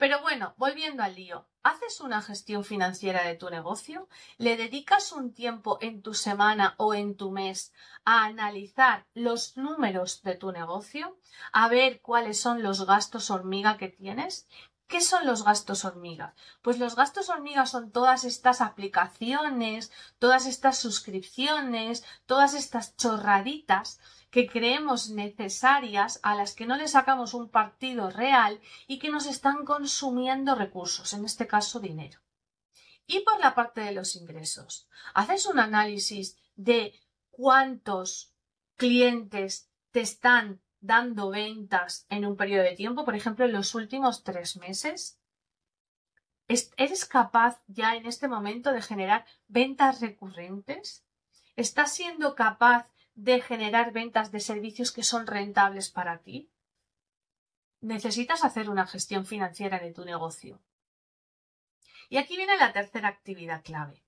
Pero 0.00 0.22
bueno, 0.22 0.54
volviendo 0.56 1.02
al 1.02 1.14
lío, 1.14 1.46
¿haces 1.62 2.00
una 2.00 2.22
gestión 2.22 2.64
financiera 2.64 3.22
de 3.22 3.34
tu 3.34 3.50
negocio? 3.50 4.08
¿Le 4.38 4.56
dedicas 4.56 5.12
un 5.12 5.34
tiempo 5.34 5.76
en 5.82 6.00
tu 6.00 6.14
semana 6.14 6.74
o 6.78 6.94
en 6.94 7.18
tu 7.18 7.30
mes 7.30 7.74
a 8.06 8.24
analizar 8.24 9.06
los 9.12 9.58
números 9.58 10.22
de 10.22 10.36
tu 10.36 10.52
negocio? 10.52 11.18
¿A 11.52 11.68
ver 11.68 12.00
cuáles 12.00 12.40
son 12.40 12.62
los 12.62 12.86
gastos 12.86 13.30
hormiga 13.30 13.76
que 13.76 13.88
tienes? 13.88 14.48
¿Qué 14.90 15.00
son 15.00 15.24
los 15.24 15.44
gastos 15.44 15.84
hormiga? 15.84 16.34
Pues 16.62 16.80
los 16.80 16.96
gastos 16.96 17.28
hormiga 17.28 17.64
son 17.64 17.92
todas 17.92 18.24
estas 18.24 18.60
aplicaciones, 18.60 19.92
todas 20.18 20.46
estas 20.46 20.78
suscripciones, 20.78 22.02
todas 22.26 22.54
estas 22.54 22.96
chorraditas 22.96 24.00
que 24.32 24.48
creemos 24.48 25.10
necesarias 25.10 26.18
a 26.24 26.34
las 26.34 26.56
que 26.56 26.66
no 26.66 26.76
le 26.76 26.88
sacamos 26.88 27.34
un 27.34 27.48
partido 27.48 28.10
real 28.10 28.60
y 28.88 28.98
que 28.98 29.10
nos 29.10 29.26
están 29.26 29.64
consumiendo 29.64 30.56
recursos, 30.56 31.12
en 31.12 31.24
este 31.24 31.46
caso 31.46 31.78
dinero. 31.78 32.18
Y 33.06 33.20
por 33.20 33.38
la 33.38 33.54
parte 33.54 33.82
de 33.82 33.92
los 33.92 34.16
ingresos, 34.16 34.88
haces 35.14 35.46
un 35.46 35.60
análisis 35.60 36.36
de 36.56 36.98
cuántos 37.30 38.32
clientes 38.74 39.70
te 39.92 40.00
están 40.00 40.60
dando 40.80 41.30
ventas 41.30 42.06
en 42.08 42.24
un 42.24 42.36
periodo 42.36 42.64
de 42.64 42.76
tiempo, 42.76 43.04
por 43.04 43.14
ejemplo, 43.14 43.44
en 43.44 43.52
los 43.52 43.74
últimos 43.74 44.24
tres 44.24 44.56
meses? 44.56 45.18
¿Eres 46.76 47.04
capaz 47.04 47.62
ya 47.68 47.94
en 47.94 48.06
este 48.06 48.26
momento 48.26 48.72
de 48.72 48.82
generar 48.82 49.24
ventas 49.46 50.00
recurrentes? 50.00 51.04
¿Estás 51.54 51.94
siendo 51.94 52.34
capaz 52.34 52.90
de 53.14 53.40
generar 53.40 53.92
ventas 53.92 54.32
de 54.32 54.40
servicios 54.40 54.90
que 54.90 55.04
son 55.04 55.26
rentables 55.26 55.90
para 55.90 56.18
ti? 56.18 56.50
Necesitas 57.80 58.44
hacer 58.44 58.68
una 58.68 58.86
gestión 58.86 59.26
financiera 59.26 59.78
de 59.78 59.92
tu 59.92 60.04
negocio. 60.04 60.60
Y 62.08 62.16
aquí 62.16 62.36
viene 62.36 62.56
la 62.56 62.72
tercera 62.72 63.08
actividad 63.08 63.62
clave. 63.62 64.02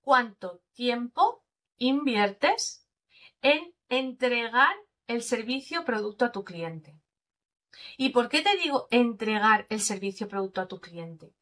¿Cuánto 0.00 0.62
tiempo 0.72 1.44
inviertes 1.76 2.88
en 3.42 3.74
entregar 3.88 4.74
el 5.10 5.24
servicio 5.24 5.84
producto 5.84 6.24
a 6.24 6.30
tu 6.30 6.44
cliente. 6.44 6.96
¿Y 7.96 8.10
por 8.10 8.28
qué 8.28 8.42
te 8.42 8.56
digo 8.58 8.86
entregar 8.92 9.66
el 9.68 9.80
servicio 9.80 10.28
producto 10.28 10.60
a 10.60 10.68
tu 10.68 10.80
cliente? 10.80 11.34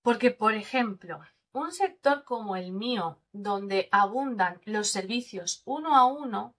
Porque, 0.00 0.30
por 0.30 0.54
ejemplo, 0.54 1.20
un 1.52 1.70
sector 1.72 2.24
como 2.24 2.56
el 2.56 2.72
mío, 2.72 3.20
donde 3.30 3.90
abundan 3.92 4.62
los 4.64 4.88
servicios 4.88 5.60
uno 5.66 5.96
a 5.96 6.06
uno, 6.06 6.54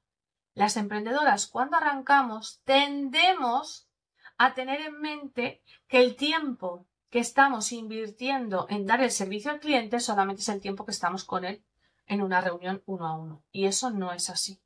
las 0.54 0.78
emprendedoras 0.78 1.48
cuando 1.48 1.78
arrancamos 1.78 2.62
tendemos 2.64 3.90
a 4.38 4.54
tener 4.54 4.82
en 4.82 5.02
mente 5.02 5.64
que 5.88 6.00
el 6.00 6.16
tiempo 6.16 6.86
que 7.10 7.18
estamos 7.18 7.72
invirtiendo 7.72 8.68
en 8.70 8.86
dar 8.86 9.02
el 9.02 9.10
servicio 9.10 9.50
al 9.50 9.60
cliente 9.60 10.00
solamente 10.00 10.44
es 10.44 10.50
el 10.50 10.62
tiempo 10.62 10.86
que 10.86 10.92
estamos 10.92 11.24
con 11.24 11.44
él 11.44 11.64
en 12.06 12.22
una 12.22 12.40
reunión 12.40 12.84
uno 12.86 13.08
a 13.08 13.18
uno. 13.18 13.44
Y 13.52 13.66
eso 13.66 13.90
no 13.90 14.14
es 14.14 14.30
así. 14.30 14.62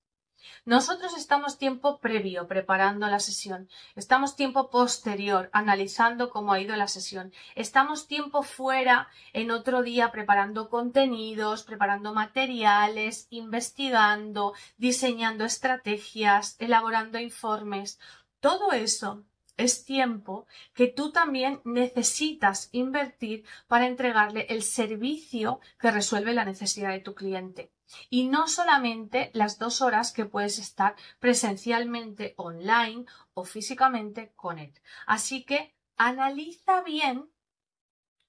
Nosotros 0.66 1.18
estamos 1.18 1.58
tiempo 1.58 2.00
previo 2.00 2.48
preparando 2.48 3.08
la 3.08 3.20
sesión, 3.20 3.70
estamos 3.96 4.36
tiempo 4.36 4.70
posterior 4.70 5.50
analizando 5.54 6.30
cómo 6.30 6.54
ha 6.54 6.60
ido 6.60 6.76
la 6.76 6.88
sesión, 6.88 7.34
estamos 7.56 8.08
tiempo 8.08 8.44
fuera 8.44 9.08
en 9.34 9.52
otro 9.52 9.84
día 9.84 10.12
preparando 10.12 10.70
contenidos, 10.70 11.64
preparando 11.64 12.14
materiales, 12.14 13.28
investigando, 13.30 14.54
diseñando 14.78 15.46
estrategias, 15.46 16.56
elaborando 16.60 17.20
informes. 17.20 18.00
Todo 18.40 18.72
eso 18.72 19.24
es 19.58 19.86
tiempo 19.86 20.48
que 20.74 20.88
tú 20.88 21.12
también 21.12 21.62
necesitas 21.64 22.70
invertir 22.72 23.46
para 23.68 23.88
entregarle 23.88 24.48
el 24.50 24.64
servicio 24.64 25.60
que 25.80 25.92
resuelve 25.92 26.34
la 26.34 26.46
necesidad 26.46 26.92
de 26.92 27.00
tu 27.00 27.14
cliente 27.14 27.72
y 28.10 28.28
no 28.28 28.48
solamente 28.48 29.32
las 29.34 29.60
dos 29.60 29.82
horas 29.82 30.12
que 30.12 30.26
puedes 30.26 30.60
estar 30.60 30.96
presencialmente 31.20 32.34
online 32.38 33.06
o 33.34 33.44
físicamente 33.44 34.34
con 34.36 34.60
él. 34.60 34.74
Así 35.06 35.44
que 35.44 35.76
analiza 35.98 36.82
bien 36.82 37.30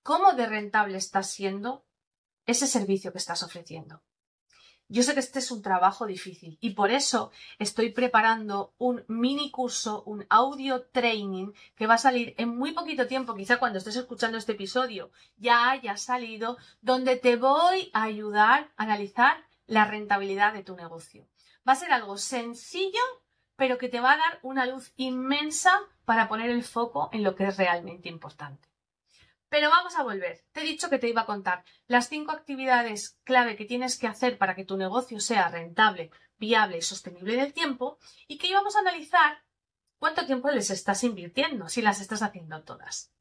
cómo 0.02 0.32
de 0.32 0.46
rentable 0.46 0.98
está 0.98 1.22
siendo 1.22 1.84
ese 2.46 2.66
servicio 2.66 3.12
que 3.12 3.18
estás 3.18 3.42
ofreciendo. 3.42 4.02
Yo 4.88 5.02
sé 5.02 5.14
que 5.14 5.20
este 5.20 5.38
es 5.38 5.50
un 5.50 5.62
trabajo 5.62 6.06
difícil 6.06 6.58
y 6.60 6.70
por 6.70 6.90
eso 6.90 7.30
estoy 7.58 7.90
preparando 7.90 8.74
un 8.76 9.02
mini 9.08 9.50
curso, 9.50 10.02
un 10.04 10.26
audio 10.28 10.82
training 10.82 11.52
que 11.74 11.86
va 11.86 11.94
a 11.94 11.98
salir 11.98 12.34
en 12.36 12.50
muy 12.50 12.72
poquito 12.72 13.06
tiempo, 13.06 13.34
quizá 13.34 13.58
cuando 13.58 13.78
estés 13.78 13.96
escuchando 13.96 14.36
este 14.36 14.52
episodio 14.52 15.10
ya 15.38 15.70
haya 15.70 15.96
salido, 15.96 16.58
donde 16.82 17.16
te 17.16 17.36
voy 17.36 17.90
a 17.94 18.02
ayudar 18.02 18.70
a 18.76 18.82
analizar 18.82 19.42
la 19.66 19.86
rentabilidad 19.86 20.52
de 20.52 20.62
tu 20.62 20.76
negocio. 20.76 21.26
Va 21.66 21.72
a 21.72 21.76
ser 21.76 21.90
algo 21.90 22.18
sencillo, 22.18 23.00
pero 23.56 23.78
que 23.78 23.88
te 23.88 24.00
va 24.00 24.12
a 24.12 24.18
dar 24.18 24.38
una 24.42 24.66
luz 24.66 24.92
inmensa 24.96 25.80
para 26.04 26.28
poner 26.28 26.50
el 26.50 26.62
foco 26.62 27.08
en 27.12 27.22
lo 27.22 27.34
que 27.34 27.46
es 27.46 27.56
realmente 27.56 28.10
importante. 28.10 28.73
Pero 29.54 29.70
vamos 29.70 29.94
a 29.94 30.02
volver. 30.02 30.44
Te 30.50 30.62
he 30.62 30.64
dicho 30.64 30.90
que 30.90 30.98
te 30.98 31.08
iba 31.08 31.20
a 31.20 31.26
contar 31.26 31.64
las 31.86 32.08
cinco 32.08 32.32
actividades 32.32 33.20
clave 33.22 33.54
que 33.54 33.64
tienes 33.64 33.96
que 33.96 34.08
hacer 34.08 34.36
para 34.36 34.56
que 34.56 34.64
tu 34.64 34.76
negocio 34.76 35.20
sea 35.20 35.46
rentable, 35.46 36.10
viable 36.38 36.78
y 36.78 36.82
sostenible 36.82 37.34
en 37.34 37.38
el 37.38 37.52
tiempo 37.52 37.96
y 38.26 38.38
que 38.38 38.48
íbamos 38.48 38.74
a 38.74 38.80
analizar 38.80 39.44
cuánto 40.00 40.26
tiempo 40.26 40.50
les 40.50 40.70
estás 40.70 41.04
invirtiendo, 41.04 41.68
si 41.68 41.82
las 41.82 42.00
estás 42.00 42.22
haciendo 42.22 42.64
todas. 42.64 43.12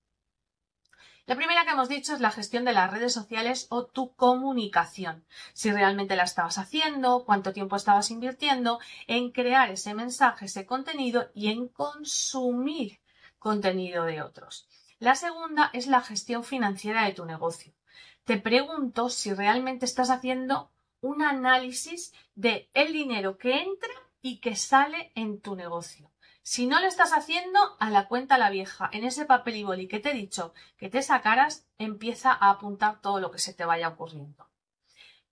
La 1.28 1.36
primera 1.36 1.66
que 1.66 1.70
hemos 1.70 1.88
dicho 1.88 2.16
es 2.16 2.20
la 2.20 2.32
gestión 2.32 2.66
de 2.66 2.74
las 2.74 2.90
redes 2.90 3.14
sociales 3.14 3.68
o 3.70 3.86
tu 3.86 4.16
comunicación. 4.16 5.28
Si 5.54 5.72
realmente 5.72 6.16
la 6.16 6.24
estabas 6.24 6.58
haciendo, 6.58 7.26
cuánto 7.26 7.54
tiempo 7.54 7.76
estabas 7.76 8.10
invirtiendo 8.10 8.80
en 9.06 9.30
crear 9.30 9.70
ese 9.70 9.94
mensaje, 9.94 10.46
ese 10.46 10.66
contenido 10.66 11.30
y 11.36 11.52
en 11.52 11.68
consumir 11.68 13.02
contenido 13.38 14.06
de 14.06 14.24
otros. 14.24 14.68
La 15.04 15.16
segunda 15.16 15.70
es 15.74 15.88
la 15.88 16.00
gestión 16.00 16.46
financiera 16.46 17.04
de 17.04 17.12
tu 17.12 17.26
negocio. 17.26 17.74
Te 18.24 18.38
pregunto 18.38 19.10
si 19.10 19.34
realmente 19.34 19.84
estás 19.84 20.10
haciendo 20.10 20.72
un 21.02 21.22
análisis 21.22 22.14
de 22.36 22.70
el 22.74 22.94
dinero 22.94 23.38
que 23.38 23.64
entra 23.64 23.92
y 24.22 24.40
que 24.40 24.56
sale 24.56 25.12
en 25.16 25.42
tu 25.42 25.58
negocio. 25.58 26.10
Si 26.42 26.68
no 26.68 26.80
lo 26.80 26.88
estás 26.88 27.12
haciendo, 27.12 27.60
a 27.82 27.90
la 27.90 28.08
cuenta 28.08 28.38
la 28.38 28.50
vieja, 28.50 28.90
en 28.94 29.04
ese 29.04 29.26
papel 29.26 29.58
y 29.58 29.66
boli 29.66 29.90
que 29.90 30.00
te 30.00 30.12
he 30.12 30.14
dicho 30.14 30.54
que 30.78 30.88
te 30.88 31.02
sacaras, 31.02 31.68
empieza 31.78 32.32
a 32.32 32.52
apuntar 32.52 33.02
todo 33.02 33.20
lo 33.20 33.30
que 33.30 33.40
se 33.40 33.54
te 33.54 33.66
vaya 33.66 33.90
ocurriendo. 33.90 34.48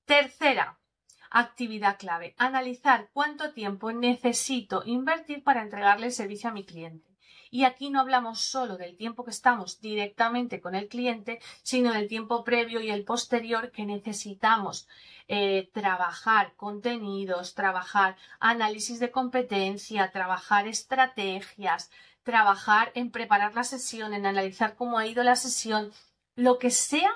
Tercera 0.04 0.82
actividad 1.30 1.98
clave, 1.98 2.36
analizar 2.38 3.10
cuánto 3.14 3.54
tiempo 3.54 3.94
necesito 3.94 4.84
invertir 4.86 5.46
para 5.46 5.62
entregarle 5.62 6.08
el 6.08 6.12
servicio 6.12 6.50
a 6.50 6.54
mi 6.54 6.66
cliente. 6.66 7.11
Y 7.52 7.66
aquí 7.66 7.90
no 7.90 8.00
hablamos 8.00 8.40
solo 8.40 8.78
del 8.78 8.96
tiempo 8.96 9.26
que 9.26 9.32
estamos 9.32 9.82
directamente 9.82 10.62
con 10.62 10.74
el 10.74 10.88
cliente, 10.88 11.42
sino 11.62 11.92
del 11.92 12.08
tiempo 12.08 12.46
previo 12.46 12.80
y 12.80 12.90
el 12.90 13.04
posterior 13.04 13.72
que 13.72 13.86
necesitamos 13.86 14.88
eh, 15.28 15.70
trabajar 15.74 16.54
contenidos, 16.56 17.54
trabajar 17.54 18.16
análisis 18.40 19.00
de 19.02 19.12
competencia, 19.12 20.12
trabajar 20.12 20.66
estrategias, 20.68 21.92
trabajar 22.24 22.94
en 22.96 23.12
preparar 23.12 23.54
la 23.54 23.66
sesión, 23.66 24.14
en 24.14 24.26
analizar 24.26 24.76
cómo 24.76 24.98
ha 24.98 25.06
ido 25.06 25.22
la 25.24 25.36
sesión, 25.36 25.92
lo 26.36 26.58
que 26.58 26.72
sea 26.72 27.12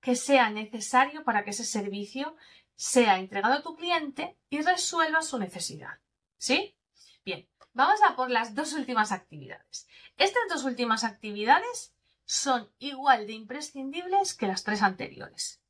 que 0.00 0.14
sea 0.14 0.50
necesario 0.50 1.24
para 1.24 1.42
que 1.42 1.50
ese 1.50 1.64
servicio 1.64 2.36
sea 2.76 3.18
entregado 3.18 3.54
a 3.54 3.62
tu 3.62 3.74
cliente 3.74 4.36
y 4.50 4.62
resuelva 4.62 5.22
su 5.22 5.38
necesidad. 5.38 5.98
¿Sí? 6.38 6.76
Bien, 7.24 7.48
Vamos 7.76 8.00
a 8.08 8.16
por 8.16 8.30
las 8.30 8.54
dos 8.54 8.72
últimas 8.72 9.12
actividades. 9.12 9.86
Estas 10.16 10.44
dos 10.48 10.64
últimas 10.64 11.04
actividades 11.04 11.94
son 12.24 12.72
igual 12.78 13.26
de 13.26 13.34
imprescindibles 13.34 14.32
que 14.32 14.46
las 14.46 14.64
tres 14.64 14.80
anteriores. 14.80 15.60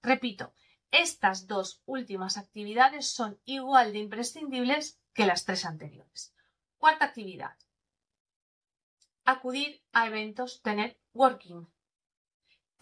Repito, 0.00 0.54
estas 0.90 1.46
dos 1.46 1.82
últimas 1.84 2.38
actividades 2.38 3.06
son 3.06 3.38
igual 3.44 3.92
de 3.92 3.98
imprescindibles 3.98 4.98
que 5.12 5.26
las 5.26 5.44
tres 5.44 5.66
anteriores. 5.66 6.34
Cuarta 6.78 7.04
actividad. 7.04 7.54
Acudir 9.26 9.84
a 9.92 10.06
eventos 10.06 10.62
de 10.62 10.74
networking 10.74 11.66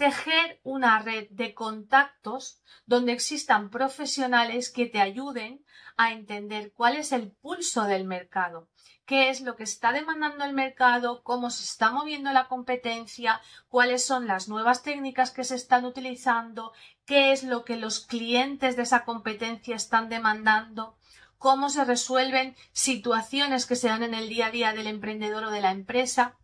tejer 0.01 0.61
una 0.63 0.99
red 1.01 1.29
de 1.29 1.53
contactos 1.53 2.63
donde 2.87 3.13
existan 3.13 3.69
profesionales 3.69 4.73
que 4.73 4.87
te 4.87 4.99
ayuden 4.99 5.63
a 5.99 6.13
entender 6.13 6.73
cuál 6.73 6.97
es 6.97 7.13
el 7.13 7.33
pulso 7.33 7.85
del 7.85 8.07
mercado, 8.07 8.71
qué 9.05 9.29
es 9.29 9.43
lo 9.43 9.57
que 9.57 9.65
está 9.65 9.93
demandando 9.93 10.47
el 10.47 10.55
mercado, 10.55 11.23
cómo 11.23 11.51
se 11.51 11.65
está 11.65 11.91
moviendo 11.91 12.33
la 12.33 12.49
competencia, 12.49 13.43
cuáles 13.69 14.03
son 14.03 14.27
las 14.27 14.49
nuevas 14.49 14.83
técnicas 14.83 15.33
que 15.33 15.45
se 15.45 15.55
están 15.55 15.85
utilizando, 15.85 16.73
qué 17.05 17.33
es 17.33 17.45
lo 17.45 17.67
que 17.67 17.77
los 17.77 18.01
clientes 18.01 18.77
de 18.77 18.85
esa 18.85 19.05
competencia 19.05 19.77
están 19.77 20.09
demandando, 20.09 20.97
cómo 21.37 21.69
se 21.69 21.85
resuelven 21.85 22.57
situaciones 22.73 23.67
que 23.67 23.77
se 23.77 23.89
dan 23.89 24.03
en 24.03 24.15
el 24.15 24.31
día 24.31 24.47
a 24.47 24.51
día 24.51 24.73
del 24.73 24.87
emprendedor 24.87 25.45
o 25.45 25.51
de 25.51 25.61
la 25.61 25.73
empresa. 25.73 26.39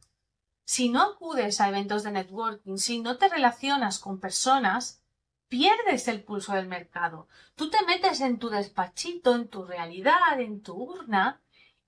Si 0.66 0.88
no 0.88 1.00
acudes 1.00 1.60
a 1.60 1.68
eventos 1.68 2.02
de 2.02 2.10
networking, 2.10 2.76
si 2.76 3.00
no 3.00 3.18
te 3.18 3.28
relacionas 3.28 4.00
con 4.00 4.18
personas, 4.18 5.00
pierdes 5.46 6.08
el 6.08 6.24
pulso 6.24 6.54
del 6.54 6.66
mercado. 6.66 7.28
Tú 7.54 7.70
te 7.70 7.84
metes 7.86 8.20
en 8.20 8.40
tu 8.40 8.50
despachito, 8.50 9.36
en 9.36 9.46
tu 9.46 9.64
realidad, 9.64 10.40
en 10.40 10.64
tu 10.64 10.74
urna, 10.74 11.40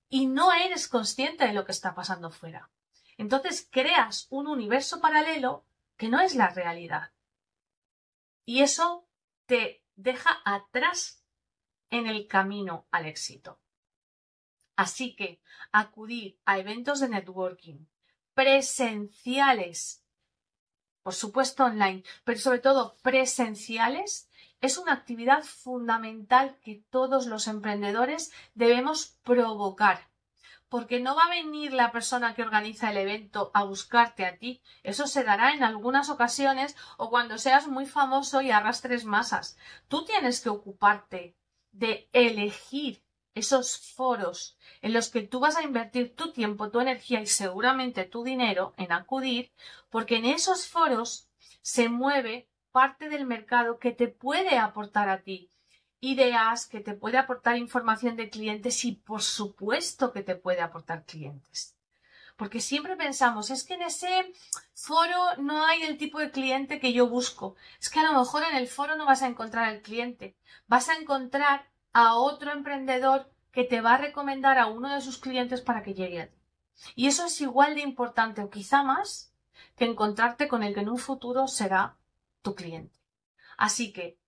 y 0.08 0.26
no 0.26 0.52
eres 0.52 0.86
consciente 0.86 1.44
de 1.44 1.54
lo 1.54 1.64
que 1.64 1.72
está 1.72 1.96
pasando 1.96 2.30
fuera. 2.30 2.70
Entonces 3.16 3.66
creas 3.68 4.28
un 4.30 4.46
universo 4.46 5.00
paralelo 5.00 5.66
que 5.96 6.08
no 6.08 6.20
es 6.20 6.36
la 6.36 6.50
realidad. 6.50 7.10
Y 8.44 8.62
eso 8.62 9.08
te 9.46 9.82
deja 9.96 10.40
atrás 10.44 11.24
en 11.90 12.06
el 12.06 12.28
camino 12.28 12.86
al 12.92 13.06
éxito. 13.06 13.58
Así 14.76 15.16
que 15.16 15.40
acudir 15.72 16.38
a 16.44 16.60
eventos 16.60 17.00
de 17.00 17.08
networking, 17.08 17.86
presenciales, 18.38 20.04
por 21.02 21.12
supuesto 21.12 21.64
online, 21.64 22.04
pero 22.22 22.38
sobre 22.38 22.60
todo 22.60 22.96
presenciales, 23.02 24.30
es 24.60 24.78
una 24.78 24.92
actividad 24.92 25.42
fundamental 25.42 26.56
que 26.62 26.84
todos 26.88 27.26
los 27.26 27.48
emprendedores 27.48 28.30
debemos 28.54 29.18
provocar. 29.24 30.08
Porque 30.68 31.00
no 31.00 31.16
va 31.16 31.24
a 31.24 31.30
venir 31.30 31.72
la 31.72 31.90
persona 31.90 32.36
que 32.36 32.42
organiza 32.42 32.92
el 32.92 32.98
evento 32.98 33.50
a 33.54 33.64
buscarte 33.64 34.24
a 34.24 34.38
ti. 34.38 34.62
Eso 34.84 35.08
se 35.08 35.24
dará 35.24 35.50
en 35.50 35.64
algunas 35.64 36.08
ocasiones 36.08 36.76
o 36.96 37.10
cuando 37.10 37.38
seas 37.38 37.66
muy 37.66 37.86
famoso 37.86 38.40
y 38.40 38.52
arrastres 38.52 39.04
masas. 39.04 39.58
Tú 39.88 40.04
tienes 40.04 40.40
que 40.40 40.50
ocuparte 40.50 41.36
de 41.72 42.08
elegir 42.12 43.02
esos 43.38 43.78
foros 43.78 44.56
en 44.82 44.92
los 44.92 45.08
que 45.08 45.22
tú 45.22 45.40
vas 45.40 45.56
a 45.56 45.62
invertir 45.62 46.14
tu 46.14 46.32
tiempo, 46.32 46.70
tu 46.70 46.80
energía 46.80 47.20
y 47.20 47.26
seguramente 47.26 48.04
tu 48.04 48.22
dinero 48.24 48.74
en 48.76 48.92
acudir, 48.92 49.52
porque 49.90 50.16
en 50.16 50.26
esos 50.26 50.68
foros 50.68 51.28
se 51.62 51.88
mueve 51.88 52.48
parte 52.72 53.08
del 53.08 53.26
mercado 53.26 53.78
que 53.78 53.92
te 53.92 54.08
puede 54.08 54.58
aportar 54.58 55.08
a 55.08 55.22
ti 55.22 55.50
ideas, 56.00 56.66
que 56.66 56.80
te 56.80 56.94
puede 56.94 57.18
aportar 57.18 57.56
información 57.56 58.16
de 58.16 58.30
clientes 58.30 58.84
y 58.84 58.92
por 58.92 59.22
supuesto 59.22 60.12
que 60.12 60.22
te 60.22 60.36
puede 60.36 60.60
aportar 60.60 61.04
clientes. 61.04 61.74
Porque 62.36 62.60
siempre 62.60 62.94
pensamos, 62.94 63.50
es 63.50 63.64
que 63.64 63.74
en 63.74 63.82
ese 63.82 64.32
foro 64.72 65.16
no 65.38 65.66
hay 65.66 65.82
el 65.82 65.98
tipo 65.98 66.20
de 66.20 66.30
cliente 66.30 66.78
que 66.78 66.92
yo 66.92 67.08
busco. 67.08 67.56
Es 67.80 67.90
que 67.90 67.98
a 67.98 68.04
lo 68.04 68.16
mejor 68.16 68.44
en 68.44 68.56
el 68.56 68.68
foro 68.68 68.94
no 68.94 69.06
vas 69.06 69.22
a 69.22 69.26
encontrar 69.26 69.74
el 69.74 69.82
cliente. 69.82 70.36
Vas 70.68 70.88
a 70.88 70.94
encontrar 70.94 71.66
a 71.92 72.14
otro 72.14 72.52
emprendedor 72.52 73.30
que 73.52 73.64
te 73.64 73.80
va 73.80 73.94
a 73.94 73.98
recomendar 73.98 74.58
a 74.58 74.66
uno 74.66 74.94
de 74.94 75.00
sus 75.00 75.18
clientes 75.18 75.60
para 75.60 75.82
que 75.82 75.94
llegue 75.94 76.20
a 76.22 76.28
ti. 76.28 76.36
Y 76.94 77.06
eso 77.06 77.26
es 77.26 77.40
igual 77.40 77.74
de 77.74 77.80
importante 77.80 78.42
o 78.42 78.50
quizá 78.50 78.82
más 78.82 79.32
que 79.76 79.84
encontrarte 79.84 80.48
con 80.48 80.62
el 80.62 80.74
que 80.74 80.80
en 80.80 80.88
un 80.88 80.98
futuro 80.98 81.48
será 81.48 81.96
tu 82.42 82.54
cliente. 82.54 82.96
Así 83.56 83.92
que 83.92 84.18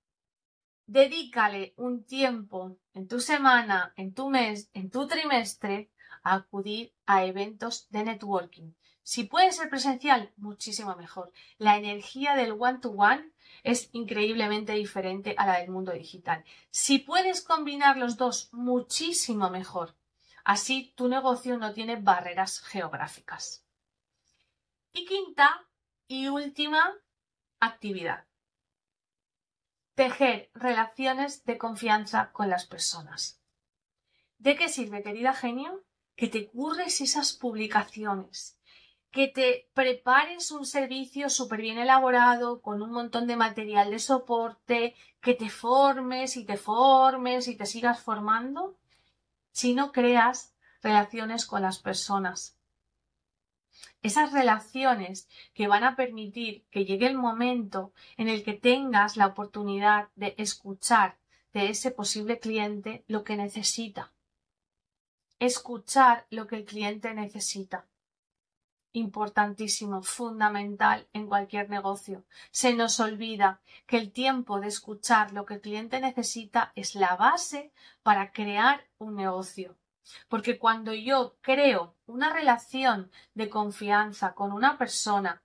dedícale 0.86 1.74
un 1.76 2.04
tiempo 2.04 2.76
en 2.94 3.06
tu 3.06 3.20
semana, 3.20 3.92
en 3.96 4.12
tu 4.12 4.28
mes, 4.28 4.70
en 4.74 4.90
tu 4.90 5.06
trimestre 5.06 5.90
a 6.22 6.34
acudir 6.34 6.92
a 7.06 7.24
eventos 7.24 7.88
de 7.90 8.04
networking. 8.04 8.72
Si 9.02 9.24
puede 9.24 9.52
ser 9.52 9.68
presencial, 9.70 10.32
muchísimo 10.36 10.94
mejor. 10.96 11.32
La 11.58 11.76
energía 11.76 12.34
del 12.34 12.52
one-to-one 12.52 13.32
es 13.62 13.90
increíblemente 13.92 14.72
diferente 14.74 15.34
a 15.36 15.46
la 15.46 15.58
del 15.58 15.70
mundo 15.70 15.92
digital. 15.92 16.44
Si 16.70 16.98
puedes 16.98 17.42
combinar 17.42 17.96
los 17.96 18.16
dos, 18.16 18.48
muchísimo 18.52 19.50
mejor. 19.50 19.96
Así 20.44 20.92
tu 20.96 21.08
negocio 21.08 21.58
no 21.58 21.72
tiene 21.72 21.96
barreras 21.96 22.60
geográficas. 22.60 23.64
Y 24.92 25.04
quinta 25.04 25.66
y 26.08 26.28
última 26.28 26.94
actividad. 27.60 28.26
Tejer 29.94 30.50
relaciones 30.54 31.44
de 31.44 31.58
confianza 31.58 32.32
con 32.32 32.48
las 32.48 32.66
personas. 32.66 33.40
¿De 34.38 34.56
qué 34.56 34.68
sirve, 34.68 35.02
querida 35.02 35.34
genio? 35.34 35.84
Que 36.16 36.28
te 36.28 36.48
curres 36.48 37.00
esas 37.00 37.34
publicaciones, 37.34 38.58
que 39.10 39.26
te 39.26 39.68
prepares 39.74 40.52
un 40.52 40.64
servicio 40.64 41.28
súper 41.30 41.60
bien 41.60 41.78
elaborado, 41.78 42.60
con 42.62 42.80
un 42.80 42.92
montón 42.92 43.26
de 43.26 43.36
material 43.36 43.90
de 43.90 43.98
soporte, 43.98 44.94
que 45.20 45.34
te 45.34 45.50
formes 45.50 46.36
y 46.36 46.44
te 46.44 46.56
formes 46.56 47.48
y 47.48 47.56
te 47.56 47.66
sigas 47.66 48.00
formando, 48.00 48.76
si 49.50 49.74
no 49.74 49.90
creas 49.90 50.54
relaciones 50.80 51.44
con 51.44 51.62
las 51.62 51.78
personas. 51.78 52.56
Esas 54.02 54.32
relaciones 54.32 55.28
que 55.54 55.66
van 55.66 55.84
a 55.84 55.96
permitir 55.96 56.64
que 56.70 56.84
llegue 56.84 57.06
el 57.06 57.18
momento 57.18 57.92
en 58.16 58.28
el 58.28 58.44
que 58.44 58.54
tengas 58.54 59.16
la 59.16 59.26
oportunidad 59.26 60.08
de 60.14 60.34
escuchar 60.38 61.18
de 61.52 61.68
ese 61.68 61.90
posible 61.90 62.38
cliente 62.38 63.04
lo 63.08 63.24
que 63.24 63.36
necesita. 63.36 64.12
Escuchar 65.40 66.26
lo 66.30 66.46
que 66.46 66.56
el 66.56 66.64
cliente 66.64 67.12
necesita 67.12 67.86
importantísimo, 68.92 70.02
fundamental 70.02 71.08
en 71.12 71.26
cualquier 71.26 71.70
negocio. 71.70 72.24
Se 72.50 72.74
nos 72.74 73.00
olvida 73.00 73.60
que 73.86 73.96
el 73.98 74.12
tiempo 74.12 74.60
de 74.60 74.68
escuchar 74.68 75.32
lo 75.32 75.46
que 75.46 75.54
el 75.54 75.60
cliente 75.60 76.00
necesita 76.00 76.72
es 76.74 76.94
la 76.94 77.16
base 77.16 77.72
para 78.02 78.32
crear 78.32 78.86
un 78.98 79.16
negocio. 79.16 79.76
Porque 80.28 80.58
cuando 80.58 80.92
yo 80.92 81.36
creo 81.40 81.94
una 82.06 82.32
relación 82.32 83.10
de 83.34 83.48
confianza 83.48 84.34
con 84.34 84.52
una 84.52 84.76
persona 84.76 85.42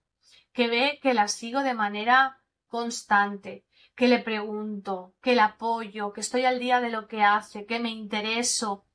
que 0.54 0.68
ve 0.68 1.00
que 1.02 1.14
la 1.14 1.28
sigo 1.28 1.62
de 1.62 1.74
manera 1.74 2.42
constante, 2.68 3.66
que 3.96 4.08
le 4.08 4.20
pregunto, 4.20 5.14
que 5.22 5.36
la 5.36 5.46
apoyo, 5.46 6.14
que 6.14 6.22
estoy 6.22 6.46
al 6.46 6.60
día 6.60 6.82
de 6.82 6.90
lo 6.90 7.08
que 7.08 7.24
hace, 7.24 7.66
que 7.66 7.80
me 7.80 7.90
intereso, 7.90 8.86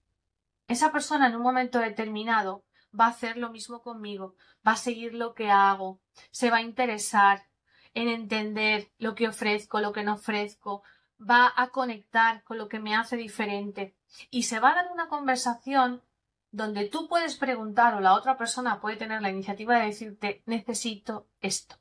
esa 0.68 0.92
persona 0.92 1.26
en 1.26 1.36
un 1.36 1.42
momento 1.42 1.78
determinado 1.78 2.64
va 2.98 3.07
a 3.07 3.11
hacer 3.11 3.37
lo 3.37 3.50
mismo 3.50 3.83
conmigo, 3.83 4.35
va 4.66 4.72
a 4.72 4.76
seguir 4.76 5.14
lo 5.14 5.35
que 5.35 5.50
hago, 5.50 6.00
se 6.31 6.50
va 6.50 6.59
a 6.59 6.62
interesar 6.62 7.46
en 7.94 8.09
entender 8.09 8.92
lo 8.98 9.14
que 9.14 9.29
ofrezco, 9.29 9.81
lo 9.81 9.92
que 9.92 10.05
no 10.05 10.14
ofrezco, 10.14 10.83
va 11.18 11.53
a 11.57 11.68
conectar 11.68 12.42
con 12.44 12.59
lo 12.59 12.68
que 12.68 12.81
me 12.81 12.94
hace 12.94 13.16
diferente 13.16 13.96
y 14.31 14.44
se 14.44 14.61
va 14.61 14.70
a 14.70 14.74
dar 14.76 14.92
una 14.92 15.09
conversación 15.09 16.03
donde 16.50 16.88
tú 16.88 17.09
puedes 17.09 17.37
preguntar 17.37 17.94
o 17.94 18.00
la 18.00 18.14
otra 18.14 18.37
persona 18.37 18.81
puede 18.81 18.96
tener 18.96 19.22
la 19.22 19.31
iniciativa 19.31 19.79
de 19.79 19.87
decirte 19.87 20.42
necesito 20.46 21.29
esto. 21.40 21.76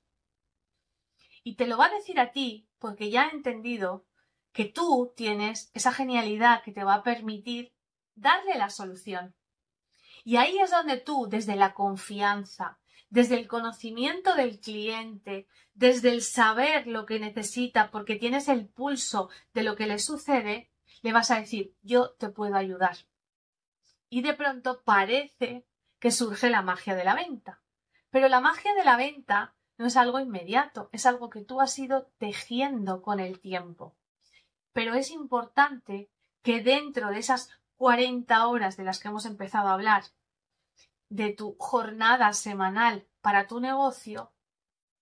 Y 1.43 1.55
te 1.55 1.67
lo 1.67 1.77
va 1.77 1.85
a 1.85 1.93
decir 1.93 2.19
a 2.19 2.31
ti 2.31 2.67
porque 2.77 3.09
ya 3.09 3.23
ha 3.23 3.29
entendido 3.29 4.05
que 4.51 4.65
tú 4.65 5.13
tienes 5.15 5.71
esa 5.73 5.91
genialidad 5.91 6.63
que 6.63 6.71
te 6.71 6.83
va 6.83 6.95
a 6.95 7.03
permitir 7.03 7.73
darle 8.15 8.55
la 8.57 8.69
solución. 8.69 9.35
Y 10.29 10.37
ahí 10.37 10.59
es 10.59 10.69
donde 10.69 10.97
tú, 10.97 11.25
desde 11.27 11.55
la 11.55 11.73
confianza, 11.73 12.77
desde 13.09 13.33
el 13.33 13.47
conocimiento 13.47 14.35
del 14.35 14.59
cliente, 14.59 15.47
desde 15.73 16.11
el 16.11 16.21
saber 16.21 16.85
lo 16.85 17.07
que 17.07 17.19
necesita, 17.19 17.89
porque 17.89 18.15
tienes 18.15 18.47
el 18.47 18.67
pulso 18.67 19.31
de 19.55 19.63
lo 19.63 19.75
que 19.75 19.87
le 19.87 19.97
sucede, 19.97 20.69
le 21.01 21.13
vas 21.13 21.31
a 21.31 21.39
decir, 21.39 21.73
yo 21.81 22.11
te 22.11 22.29
puedo 22.29 22.55
ayudar. 22.57 22.95
Y 24.07 24.21
de 24.21 24.35
pronto 24.35 24.83
parece 24.83 25.65
que 25.97 26.11
surge 26.11 26.51
la 26.51 26.61
magia 26.61 26.93
de 26.93 27.05
la 27.05 27.15
venta. 27.15 27.63
Pero 28.11 28.27
la 28.27 28.39
magia 28.39 28.75
de 28.75 28.85
la 28.85 28.97
venta 28.97 29.55
no 29.79 29.87
es 29.87 29.97
algo 29.97 30.19
inmediato, 30.19 30.89
es 30.91 31.07
algo 31.07 31.31
que 31.31 31.41
tú 31.41 31.59
has 31.59 31.79
ido 31.79 32.11
tejiendo 32.19 33.01
con 33.01 33.19
el 33.19 33.39
tiempo. 33.39 33.95
Pero 34.73 34.93
es 34.93 35.09
importante 35.09 36.11
que 36.43 36.61
dentro 36.61 37.09
de 37.09 37.17
esas 37.17 37.49
40 37.77 38.45
horas 38.45 38.77
de 38.77 38.83
las 38.83 38.99
que 38.99 39.07
hemos 39.07 39.25
empezado 39.25 39.69
a 39.69 39.73
hablar, 39.73 40.03
de 41.09 41.33
tu 41.33 41.55
jornada 41.59 42.31
semanal 42.33 43.07
para 43.21 43.47
tu 43.47 43.59
negocio 43.59 44.31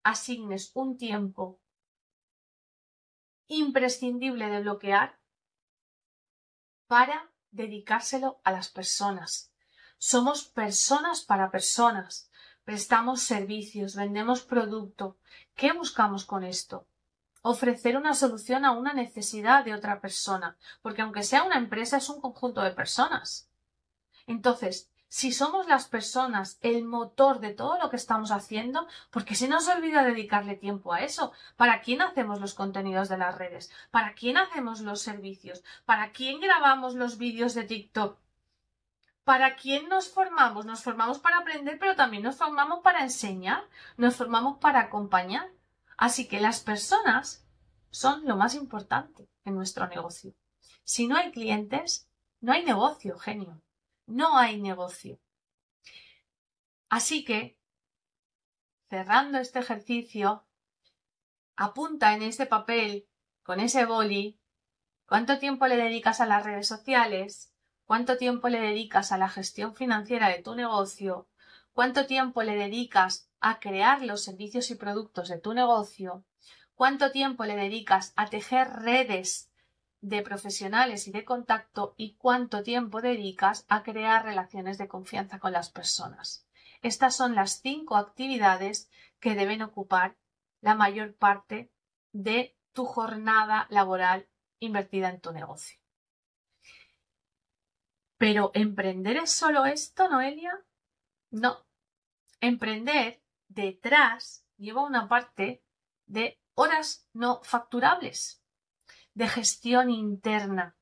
asignes 0.04 0.72
un 0.74 0.98
tiempo 0.98 1.60
imprescindible 3.48 4.48
de 4.48 4.62
bloquear 4.62 5.20
para 6.88 7.30
dedicárselo 7.52 8.40
a 8.44 8.52
las 8.52 8.70
personas. 8.70 9.52
Somos 9.98 10.46
personas 10.46 11.22
para 11.22 11.52
personas. 11.52 12.30
Prestamos 12.64 13.22
servicios, 13.22 13.96
vendemos 13.96 14.42
producto. 14.42 15.18
¿Qué 15.56 15.74
buscamos 15.74 16.26
con 16.26 16.44
esto? 16.44 16.88
Ofrecer 17.42 17.98
una 17.98 18.14
solución 18.14 18.66
a 18.66 18.72
una 18.72 18.94
necesidad 18.94 19.64
de 19.64 19.74
otra 19.74 20.02
persona, 20.02 20.58
porque 20.82 21.02
aunque 21.02 21.24
sea 21.24 21.44
una 21.44 21.58
empresa 21.58 21.98
es 21.98 22.10
un 22.10 22.20
conjunto 22.20 22.62
de 22.62 22.72
personas. 22.72 23.50
Entonces, 24.26 24.92
si 25.10 25.32
somos 25.32 25.68
las 25.68 25.88
personas 25.88 26.58
el 26.62 26.84
motor 26.84 27.40
de 27.40 27.54
todo 27.54 27.80
lo 27.80 27.90
que 27.90 27.96
estamos 27.96 28.32
haciendo, 28.32 28.88
porque 29.10 29.36
se 29.36 29.48
nos 29.48 29.68
olvida 29.68 30.04
dedicarle 30.04 30.56
tiempo 30.56 30.94
a 30.94 31.02
eso. 31.02 31.32
¿Para 31.56 31.82
quién 31.82 32.02
hacemos 32.02 32.42
los 32.42 32.54
contenidos 32.54 33.08
de 33.08 33.18
las 33.18 33.38
redes? 33.38 33.72
¿Para 33.90 34.14
quién 34.14 34.38
hacemos 34.38 34.82
los 34.82 35.02
servicios? 35.02 35.64
¿Para 35.86 36.12
quién 36.12 36.42
grabamos 36.42 36.96
los 36.96 37.18
vídeos 37.18 37.54
de 37.54 37.64
TikTok? 37.64 38.20
¿Para 39.24 39.56
quién 39.56 39.88
nos 39.90 40.10
formamos? 40.10 40.66
Nos 40.66 40.84
formamos 40.84 41.20
para 41.20 41.38
aprender, 41.38 41.80
pero 41.80 41.96
también 41.96 42.24
nos 42.24 42.38
formamos 42.38 42.82
para 42.82 43.02
enseñar, 43.02 43.64
nos 43.96 44.16
formamos 44.16 44.58
para 44.60 44.82
acompañar. 44.82 45.50
Así 45.98 46.28
que 46.28 46.40
las 46.40 46.60
personas 46.60 47.46
son 47.92 48.26
lo 48.26 48.36
más 48.36 48.56
importante 48.56 49.30
en 49.46 49.56
nuestro 49.56 49.88
negocio. 49.88 50.34
Si 50.84 51.08
no 51.08 51.18
hay 51.18 51.32
clientes, 51.32 52.10
no 52.40 52.54
hay 52.54 52.64
negocio, 52.64 53.18
genio 53.18 53.62
no 54.08 54.38
hay 54.38 54.60
negocio. 54.60 55.20
Así 56.90 57.24
que, 57.24 57.60
cerrando 58.90 59.38
este 59.38 59.60
ejercicio, 59.60 60.46
apunta 61.56 62.14
en 62.14 62.24
este 62.24 62.46
papel, 62.46 63.08
con 63.44 63.60
ese 63.60 63.86
boli, 63.86 64.40
cuánto 65.06 65.38
tiempo 65.40 65.68
le 65.68 65.78
dedicas 65.78 66.22
a 66.22 66.26
las 66.26 66.44
redes 66.44 66.68
sociales, 66.68 67.54
cuánto 67.86 68.18
tiempo 68.18 68.50
le 68.50 68.60
dedicas 68.60 69.12
a 69.12 69.18
la 69.18 69.30
gestión 69.30 69.76
financiera 69.76 70.30
de 70.30 70.42
tu 70.42 70.56
negocio, 70.56 71.28
cuánto 71.74 72.06
tiempo 72.06 72.44
le 72.44 72.56
dedicas 72.56 73.30
a 73.40 73.60
crear 73.60 74.02
los 74.02 74.24
servicios 74.24 74.72
y 74.72 74.76
productos 74.76 75.30
de 75.30 75.38
tu 75.38 75.54
negocio, 75.54 76.26
cuánto 76.76 77.12
tiempo 77.12 77.46
le 77.46 77.56
dedicas 77.56 78.14
a 78.16 78.28
tejer 78.28 78.70
redes 78.70 79.52
de 80.02 80.22
profesionales 80.22 81.08
y 81.08 81.12
de 81.12 81.26
contacto 81.26 81.94
y 81.98 82.16
cuánto 82.16 82.64
tiempo 82.64 83.02
dedicas 83.02 83.66
a 83.68 83.84
crear 83.84 84.26
relaciones 84.26 84.78
de 84.78 84.88
confianza 84.88 85.40
con 85.40 85.52
las 85.52 85.70
personas. 85.70 86.46
Estas 86.82 87.16
son 87.16 87.36
las 87.36 87.62
cinco 87.62 87.98
actividades 87.98 88.90
que 89.20 89.36
deben 89.36 89.62
ocupar 89.62 90.16
la 90.62 90.76
mayor 90.76 91.16
parte 91.16 91.72
de 92.12 92.56
tu 92.74 92.86
jornada 92.86 93.68
laboral 93.70 94.28
invertida 94.60 95.10
en 95.10 95.20
tu 95.20 95.32
negocio. 95.32 95.80
Pero 98.18 98.52
¿emprender 98.54 99.18
es 99.18 99.32
solo 99.32 99.66
esto, 99.66 100.10
Noelia? 100.10 100.52
No. 101.32 101.66
Emprender 102.40 103.22
detrás 103.48 104.46
lleva 104.58 104.84
una 104.84 105.08
parte 105.08 105.64
de 106.06 106.40
horas 106.56 107.08
no 107.14 107.42
facturables 107.44 108.37
de 109.18 109.28
gestión 109.28 109.90
interna, 109.90 110.76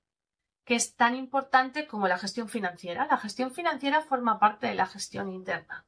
que 0.66 0.76
es 0.76 0.96
tan 0.96 1.16
importante 1.16 1.88
como 1.88 2.10
la 2.10 2.18
gestión 2.18 2.50
financiera. 2.50 3.08
La 3.08 3.18
gestión 3.18 3.52
financiera 3.52 4.02
forma 4.02 4.40
parte 4.40 4.68
de 4.68 4.76
la 4.76 4.88
gestión 4.88 5.30
interna. 5.30 5.86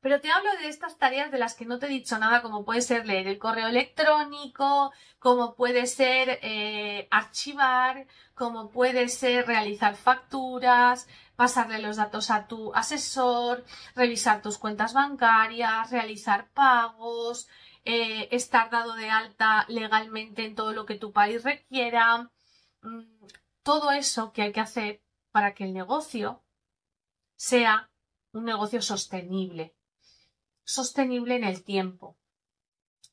Pero 0.00 0.20
te 0.20 0.32
hablo 0.32 0.50
de 0.60 0.66
estas 0.66 0.98
tareas 0.98 1.30
de 1.30 1.38
las 1.38 1.54
que 1.54 1.64
no 1.64 1.78
te 1.78 1.86
he 1.86 1.88
dicho 1.88 2.18
nada, 2.18 2.42
como 2.42 2.64
puede 2.64 2.82
ser 2.82 3.06
leer 3.06 3.28
el 3.28 3.38
correo 3.38 3.68
electrónico, 3.68 4.90
como 5.20 5.54
puede 5.54 5.86
ser 5.86 6.40
eh, 6.42 7.06
archivar, 7.12 8.08
como 8.34 8.70
puede 8.70 9.08
ser 9.08 9.46
realizar 9.46 9.94
facturas, 9.94 11.06
pasarle 11.36 11.78
los 11.78 11.96
datos 11.96 12.32
a 12.32 12.48
tu 12.48 12.74
asesor, 12.74 13.64
revisar 13.94 14.42
tus 14.42 14.58
cuentas 14.58 14.94
bancarias, 14.94 15.92
realizar 15.92 16.50
pagos, 16.50 17.46
eh, 17.84 18.28
estar 18.30 18.70
dado 18.70 18.94
de 18.94 19.10
alta 19.10 19.64
legalmente 19.68 20.44
en 20.44 20.54
todo 20.54 20.72
lo 20.72 20.86
que 20.86 20.96
tu 20.96 21.12
país 21.12 21.42
requiera, 21.42 22.30
mm, 22.82 23.02
todo 23.62 23.92
eso 23.92 24.32
que 24.32 24.42
hay 24.42 24.52
que 24.52 24.60
hacer 24.60 25.02
para 25.30 25.54
que 25.54 25.64
el 25.64 25.72
negocio 25.72 26.44
sea 27.36 27.90
un 28.32 28.44
negocio 28.44 28.82
sostenible, 28.82 29.74
sostenible 30.64 31.36
en 31.36 31.44
el 31.44 31.64
tiempo, 31.64 32.16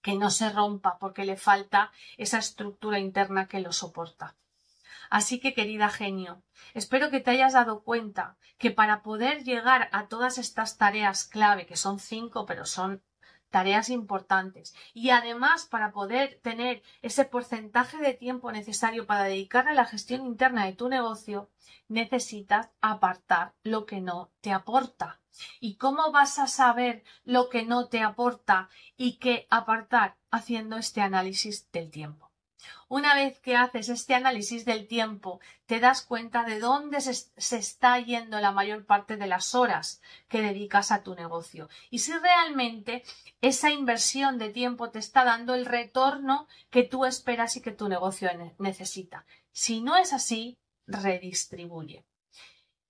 que 0.01 0.15
no 0.15 0.29
se 0.29 0.49
rompa 0.49 0.97
porque 0.99 1.25
le 1.25 1.35
falta 1.35 1.91
esa 2.17 2.37
estructura 2.37 2.99
interna 2.99 3.47
que 3.47 3.59
lo 3.59 3.73
soporta. 3.73 4.37
Así 5.09 5.39
que, 5.39 5.55
querida 5.55 5.89
genio, 5.89 6.43
espero 6.73 7.09
que 7.09 7.19
te 7.19 7.31
hayas 7.31 7.53
dado 7.53 7.83
cuenta 7.83 8.37
que 8.59 8.69
para 8.69 9.01
poder 9.01 9.43
llegar 9.43 9.89
a 9.91 10.07
todas 10.07 10.37
estas 10.37 10.77
tareas 10.77 11.25
clave, 11.25 11.65
que 11.65 11.75
son 11.75 11.99
cinco, 11.99 12.45
pero 12.45 12.65
son 12.65 13.03
tareas 13.49 13.89
importantes. 13.89 14.75
Y 14.93 15.09
además, 15.09 15.65
para 15.65 15.91
poder 15.91 16.39
tener 16.41 16.83
ese 17.01 17.25
porcentaje 17.25 17.97
de 17.97 18.13
tiempo 18.13 18.51
necesario 18.51 19.05
para 19.05 19.23
dedicar 19.23 19.67
a 19.67 19.73
la 19.73 19.85
gestión 19.85 20.25
interna 20.25 20.65
de 20.65 20.73
tu 20.73 20.89
negocio, 20.89 21.49
necesitas 21.87 22.69
apartar 22.81 23.53
lo 23.63 23.85
que 23.85 24.01
no 24.01 24.31
te 24.41 24.51
aporta. 24.51 25.19
¿Y 25.59 25.75
cómo 25.75 26.11
vas 26.11 26.39
a 26.39 26.47
saber 26.47 27.03
lo 27.23 27.49
que 27.49 27.63
no 27.63 27.87
te 27.87 28.01
aporta 28.01 28.69
y 28.97 29.17
qué 29.17 29.47
apartar 29.49 30.17
haciendo 30.31 30.77
este 30.77 31.01
análisis 31.01 31.71
del 31.71 31.89
tiempo? 31.89 32.28
Una 32.87 33.13
vez 33.15 33.39
que 33.39 33.55
haces 33.55 33.89
este 33.89 34.15
análisis 34.15 34.65
del 34.65 34.87
tiempo, 34.87 35.39
te 35.65 35.79
das 35.79 36.01
cuenta 36.01 36.43
de 36.43 36.59
dónde 36.59 37.01
se, 37.01 37.57
está 37.57 37.99
yendo 37.99 38.39
la 38.39 38.51
mayor 38.51 38.85
parte 38.85 39.17
de 39.17 39.27
las 39.27 39.55
horas 39.55 40.01
que 40.27 40.41
dedicas 40.41 40.91
a 40.91 41.03
tu 41.03 41.15
negocio 41.15 41.69
y 41.89 41.99
si 41.99 42.13
realmente 42.13 43.03
esa 43.41 43.71
inversión 43.71 44.37
de 44.37 44.49
tiempo 44.49 44.89
te 44.89 44.99
está 44.99 45.23
dando 45.23 45.53
el 45.53 45.65
retorno 45.65 46.47
que 46.69 46.83
tú 46.83 47.05
esperas 47.05 47.55
y 47.55 47.61
que 47.61 47.71
tu 47.71 47.87
negocio 47.87 48.29
necesita. 48.57 49.25
Si 49.51 49.81
no 49.81 49.95
es 49.97 50.13
así, 50.13 50.57
redistribuye. 50.87 52.05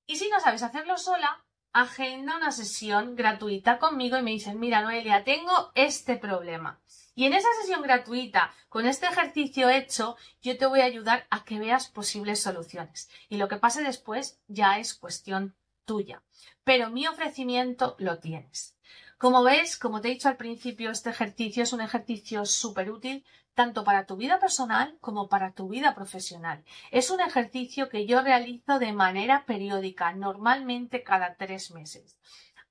Y 0.06 0.16
si 0.16 0.30
no 0.30 0.40
sabes 0.40 0.64
hacerlo 0.64 0.98
sola, 0.98 1.44
agenda 1.74 2.38
una 2.38 2.52
sesión 2.52 3.16
gratuita 3.16 3.78
conmigo 3.78 4.18
y 4.18 4.24
me 4.24 4.32
dices, 4.32 4.56
mira 4.56 4.82
Noelia, 4.82 5.24
tengo 5.24 5.72
este 5.76 6.18
problema. 6.18 6.80
Y 7.20 7.26
en 7.26 7.34
esa 7.34 7.50
sesión 7.60 7.82
gratuita, 7.82 8.54
con 8.70 8.88
este 8.88 9.06
ejercicio 9.06 9.70
hecho, 9.70 10.16
yo 10.42 10.58
te 10.58 10.66
voy 10.66 10.80
a 10.80 10.86
ayudar 10.86 11.28
a 11.30 11.44
que 11.44 11.60
veas 11.60 11.90
posibles 11.90 12.42
soluciones. 12.42 13.10
Y 13.28 13.36
lo 13.36 13.50
que 13.50 13.58
pase 13.58 13.84
después 13.84 14.40
ya 14.48 14.80
es 14.80 14.94
cuestión 14.94 15.54
tuya. 15.84 16.24
Pero 16.64 16.92
mi 16.92 17.08
ofrecimiento 17.08 17.98
lo 18.00 18.20
tienes. 18.20 18.78
Como 19.18 19.44
ves, 19.44 19.78
como 19.78 20.00
te 20.00 20.08
he 20.08 20.12
dicho 20.12 20.30
al 20.30 20.38
principio, 20.38 20.92
este 20.92 21.10
ejercicio 21.10 21.64
es 21.64 21.74
un 21.74 21.82
ejercicio 21.82 22.46
súper 22.46 22.90
útil 22.90 23.26
tanto 23.54 23.84
para 23.84 24.06
tu 24.06 24.16
vida 24.16 24.40
personal 24.40 24.98
como 25.02 25.28
para 25.28 25.52
tu 25.52 25.68
vida 25.68 25.94
profesional. 25.94 26.64
Es 26.92 27.10
un 27.10 27.20
ejercicio 27.20 27.90
que 27.90 28.06
yo 28.06 28.22
realizo 28.22 28.80
de 28.80 28.94
manera 28.94 29.44
periódica, 29.46 30.14
normalmente 30.14 31.04
cada 31.04 31.36
tres 31.36 31.72
meses. 31.72 32.18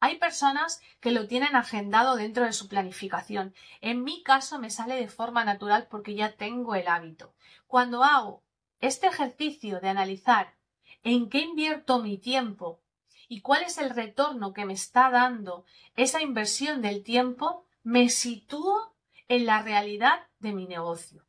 Hay 0.01 0.19
personas 0.19 0.81
que 1.01 1.11
lo 1.11 1.27
tienen 1.27 1.57
agendado 1.57 2.17
dentro 2.17 2.45
de 2.45 2.53
su 2.53 2.69
planificación. 2.69 3.55
En 3.81 4.05
mi 4.05 4.23
caso 4.23 4.59
me 4.59 4.71
sale 4.71 4.95
de 4.95 5.09
forma 5.09 5.45
natural 5.45 5.89
porque 5.91 6.15
ya 6.15 6.37
tengo 6.37 6.75
el 6.75 6.87
hábito. 6.87 7.35
Cuando 7.67 8.05
hago 8.05 8.45
este 8.81 9.09
ejercicio 9.09 9.81
de 9.81 9.89
analizar 9.89 10.55
en 11.03 11.29
qué 11.29 11.41
invierto 11.41 11.99
mi 11.99 12.19
tiempo 12.19 12.81
y 13.29 13.41
cuál 13.41 13.63
es 13.63 13.79
el 13.79 13.91
retorno 13.91 14.53
que 14.53 14.65
me 14.65 14.73
está 14.73 15.11
dando 15.11 15.65
esa 15.97 16.23
inversión 16.23 16.81
del 16.81 17.03
tiempo, 17.03 17.67
me 17.83 18.09
sitúo 18.09 18.95
en 19.27 19.47
la 19.47 19.63
realidad 19.63 20.27
de 20.39 20.53
mi 20.53 20.67
negocio. 20.67 21.27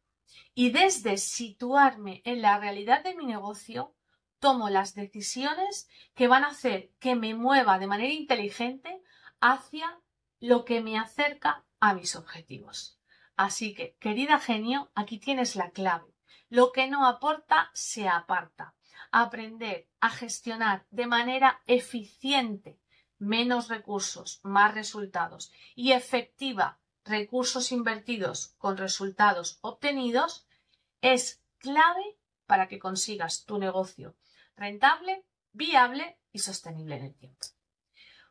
Y 0.54 0.70
desde 0.70 1.18
situarme 1.18 2.22
en 2.24 2.42
la 2.42 2.60
realidad 2.60 3.04
de 3.04 3.16
mi 3.16 3.26
negocio, 3.26 3.94
tomo 4.40 4.70
las 4.70 4.96
decisiones 4.96 5.90
que 6.16 6.28
van 6.28 6.44
a 6.44 6.50
hacer 6.50 6.92
que 7.00 7.16
me 7.16 7.34
mueva 7.34 7.80
de 7.80 7.88
manera 7.88 8.14
inteligente 8.14 9.02
hacia 9.40 10.00
lo 10.40 10.66
que 10.66 10.82
me 10.82 10.98
acerca 10.98 11.66
a 11.80 11.94
mis 11.94 12.16
objetivos. 12.16 13.00
Así 13.36 13.74
que, 13.74 13.96
querida 14.00 14.40
genio, 14.40 14.92
aquí 14.96 15.18
tienes 15.18 15.56
la 15.56 15.72
clave. 15.72 16.14
Lo 16.50 16.72
que 16.72 16.88
no 16.88 17.06
aporta, 17.06 17.70
se 17.74 18.08
aparta. 18.08 18.76
Aprender 19.12 19.88
a 20.02 20.10
gestionar 20.10 20.86
de 20.92 21.08
manera 21.08 21.62
eficiente 21.66 22.80
menos 23.18 23.68
recursos, 23.68 24.40
más 24.44 24.74
resultados 24.74 25.52
y 25.76 25.92
efectiva 25.92 26.80
recursos 27.06 27.72
invertidos 27.72 28.56
con 28.58 28.78
resultados 28.78 29.58
obtenidos 29.62 30.46
es 31.02 31.42
clave 31.58 32.18
para 32.46 32.68
que 32.68 32.80
consigas 32.80 33.46
tu 33.46 33.58
negocio 33.58 34.16
rentable, 34.60 35.24
viable 35.54 36.18
y 36.32 36.40
sostenible 36.40 36.98
en 36.98 37.06
el 37.06 37.16
tiempo. 37.16 37.46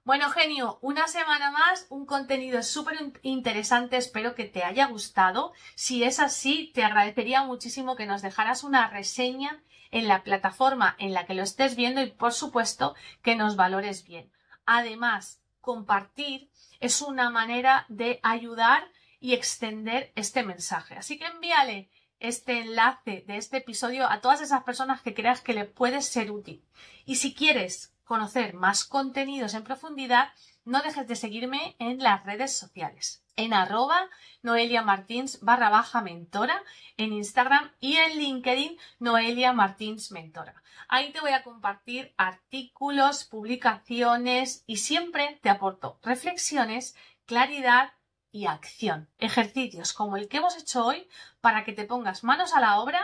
Bueno, 0.05 0.31
genio, 0.31 0.79
una 0.81 1.07
semana 1.07 1.51
más, 1.51 1.87
un 1.91 2.07
contenido 2.07 2.63
súper 2.63 2.97
interesante, 3.23 3.99
espero 3.99 4.35
que 4.35 4.45
te 4.45 4.65
haya 4.65 4.87
gustado. 4.87 5.53
Si 5.75 6.03
es 6.03 6.19
así, 6.19 6.73
te 6.75 6.83
agradecería 6.83 7.43
muchísimo 7.43 7.95
que 7.95 8.07
nos 8.07 8.23
dejaras 8.23 8.65
una 8.65 8.89
reseña 8.89 9.63
en 9.91 10.09
la 10.09 10.23
plataforma 10.23 10.97
en 10.99 11.13
la 11.13 11.27
que 11.27 11.35
lo 11.35 11.43
estés 11.43 11.77
viendo 11.77 12.01
y, 12.01 12.11
por 12.11 12.33
supuesto, 12.33 12.95
que 13.23 13.37
nos 13.37 13.57
valores 13.57 14.05
bien. 14.07 14.33
Además, 14.65 15.43
compartir 15.61 16.51
es 16.81 17.03
una 17.03 17.29
manera 17.29 17.85
de 17.89 18.21
ayudar 18.23 18.91
y 19.21 19.35
extender 19.35 20.13
este 20.15 20.43
mensaje. 20.43 20.95
Así 20.95 21.19
que 21.19 21.27
envíale 21.27 21.91
este 22.21 22.61
enlace 22.61 23.25
de 23.27 23.37
este 23.37 23.59
episodio 23.59 24.09
a 24.09 24.21
todas 24.21 24.41
esas 24.41 24.63
personas 24.65 25.03
que 25.03 25.15
creas 25.15 25.41
que 25.41 25.55
le 25.55 25.65
puede 25.65 26.03
ser 26.03 26.31
útil. 26.31 26.65
Y 27.05 27.17
si 27.17 27.35
quieres 27.35 27.95
conocer 28.05 28.55
más 28.55 28.85
contenidos 28.85 29.55
en 29.55 29.65
profundidad, 29.65 30.31
no 30.65 30.83
dejes 30.83 31.07
de 31.09 31.17
seguirme 31.17 31.77
en 31.79 31.99
las 31.99 32.25
redes 32.25 32.57
sociales. 32.57 33.23
En 33.37 33.55
arroba 33.55 34.09
Noelia 34.43 34.83
Martins 34.83 35.41
barra 35.41 35.71
baja 35.71 36.03
mentora 36.03 36.63
en 36.97 37.13
Instagram 37.13 37.73
y 37.81 37.97
en 37.97 38.19
LinkedIn 38.19 38.77
Noelia 38.99 39.53
Martins 39.53 40.11
Mentora. 40.11 40.63
Ahí 40.89 41.13
te 41.13 41.21
voy 41.21 41.33
a 41.33 41.43
compartir 41.43 42.13
artículos, 42.17 43.25
publicaciones 43.25 44.65
y 44.67 44.79
siempre 44.79 45.39
te 45.43 45.51
aporto 45.51 45.99
reflexiones, 46.03 46.97
claridad 47.27 47.93
y 48.31 48.47
acción. 48.47 49.09
Ejercicios 49.19 49.93
como 49.93 50.17
el 50.17 50.29
que 50.29 50.39
hemos 50.39 50.57
hecho 50.57 50.87
hoy 50.87 51.09
para 51.41 51.65
que 51.65 51.73
te 51.73 51.85
pongas 51.85 52.25
manos 52.25 52.55
a 52.55 52.61
la 52.61 52.81
obra 52.81 53.01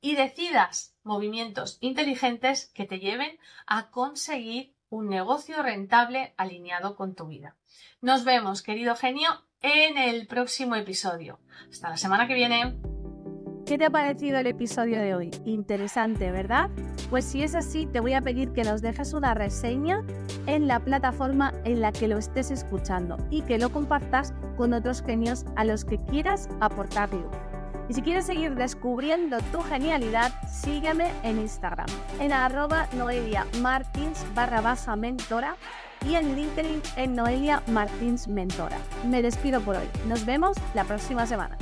y 0.00 0.14
decidas 0.14 0.96
movimientos 1.02 1.78
inteligentes 1.80 2.70
que 2.74 2.86
te 2.86 2.98
lleven 2.98 3.38
a 3.66 3.90
conseguir 3.90 4.74
un 4.88 5.08
negocio 5.08 5.62
rentable 5.62 6.34
alineado 6.36 6.96
con 6.96 7.14
tu 7.14 7.26
vida. 7.26 7.56
Nos 8.00 8.24
vemos, 8.24 8.62
querido 8.62 8.96
genio, 8.96 9.28
en 9.62 9.98
el 9.98 10.26
próximo 10.26 10.74
episodio. 10.74 11.38
Hasta 11.70 11.90
la 11.90 11.96
semana 11.96 12.26
que 12.26 12.34
viene. 12.34 12.76
¿Qué 13.66 13.78
te 13.78 13.84
ha 13.84 13.90
parecido 13.90 14.38
el 14.38 14.48
episodio 14.48 15.00
de 15.00 15.14
hoy? 15.14 15.30
Interesante, 15.44 16.32
¿verdad? 16.32 16.70
Pues 17.08 17.24
si 17.24 17.42
es 17.42 17.54
así, 17.54 17.86
te 17.86 18.00
voy 18.00 18.14
a 18.14 18.20
pedir 18.20 18.52
que 18.52 18.64
nos 18.64 18.82
dejes 18.82 19.12
una 19.12 19.34
reseña 19.34 20.04
en 20.46 20.66
la 20.66 20.80
plataforma 20.80 21.52
en 21.64 21.80
la 21.80 21.92
que 21.92 22.08
lo 22.08 22.18
estés 22.18 22.50
escuchando 22.50 23.16
y 23.30 23.42
que 23.42 23.58
lo 23.58 23.70
compartas 23.70 24.34
con 24.60 24.74
otros 24.74 25.02
genios 25.02 25.46
a 25.56 25.64
los 25.64 25.86
que 25.86 25.98
quieras 26.04 26.50
aportar. 26.60 27.08
Y 27.88 27.94
si 27.94 28.02
quieres 28.02 28.26
seguir 28.26 28.54
descubriendo 28.56 29.38
tu 29.52 29.62
genialidad, 29.62 30.32
sígueme 30.46 31.10
en 31.22 31.40
Instagram, 31.40 31.86
en 32.20 32.30
arroba 32.30 32.86
Noelia 32.92 33.46
Martins 33.62 34.22
barra 34.34 34.76
mentora 34.96 35.56
y 36.06 36.14
en 36.14 36.36
LinkedIn 36.36 36.82
en 36.96 37.14
Noelia 37.14 37.62
Martins 37.68 38.28
Mentora. 38.28 38.76
Me 39.08 39.22
despido 39.22 39.62
por 39.62 39.76
hoy. 39.76 39.88
Nos 40.06 40.26
vemos 40.26 40.58
la 40.74 40.84
próxima 40.84 41.26
semana. 41.26 41.56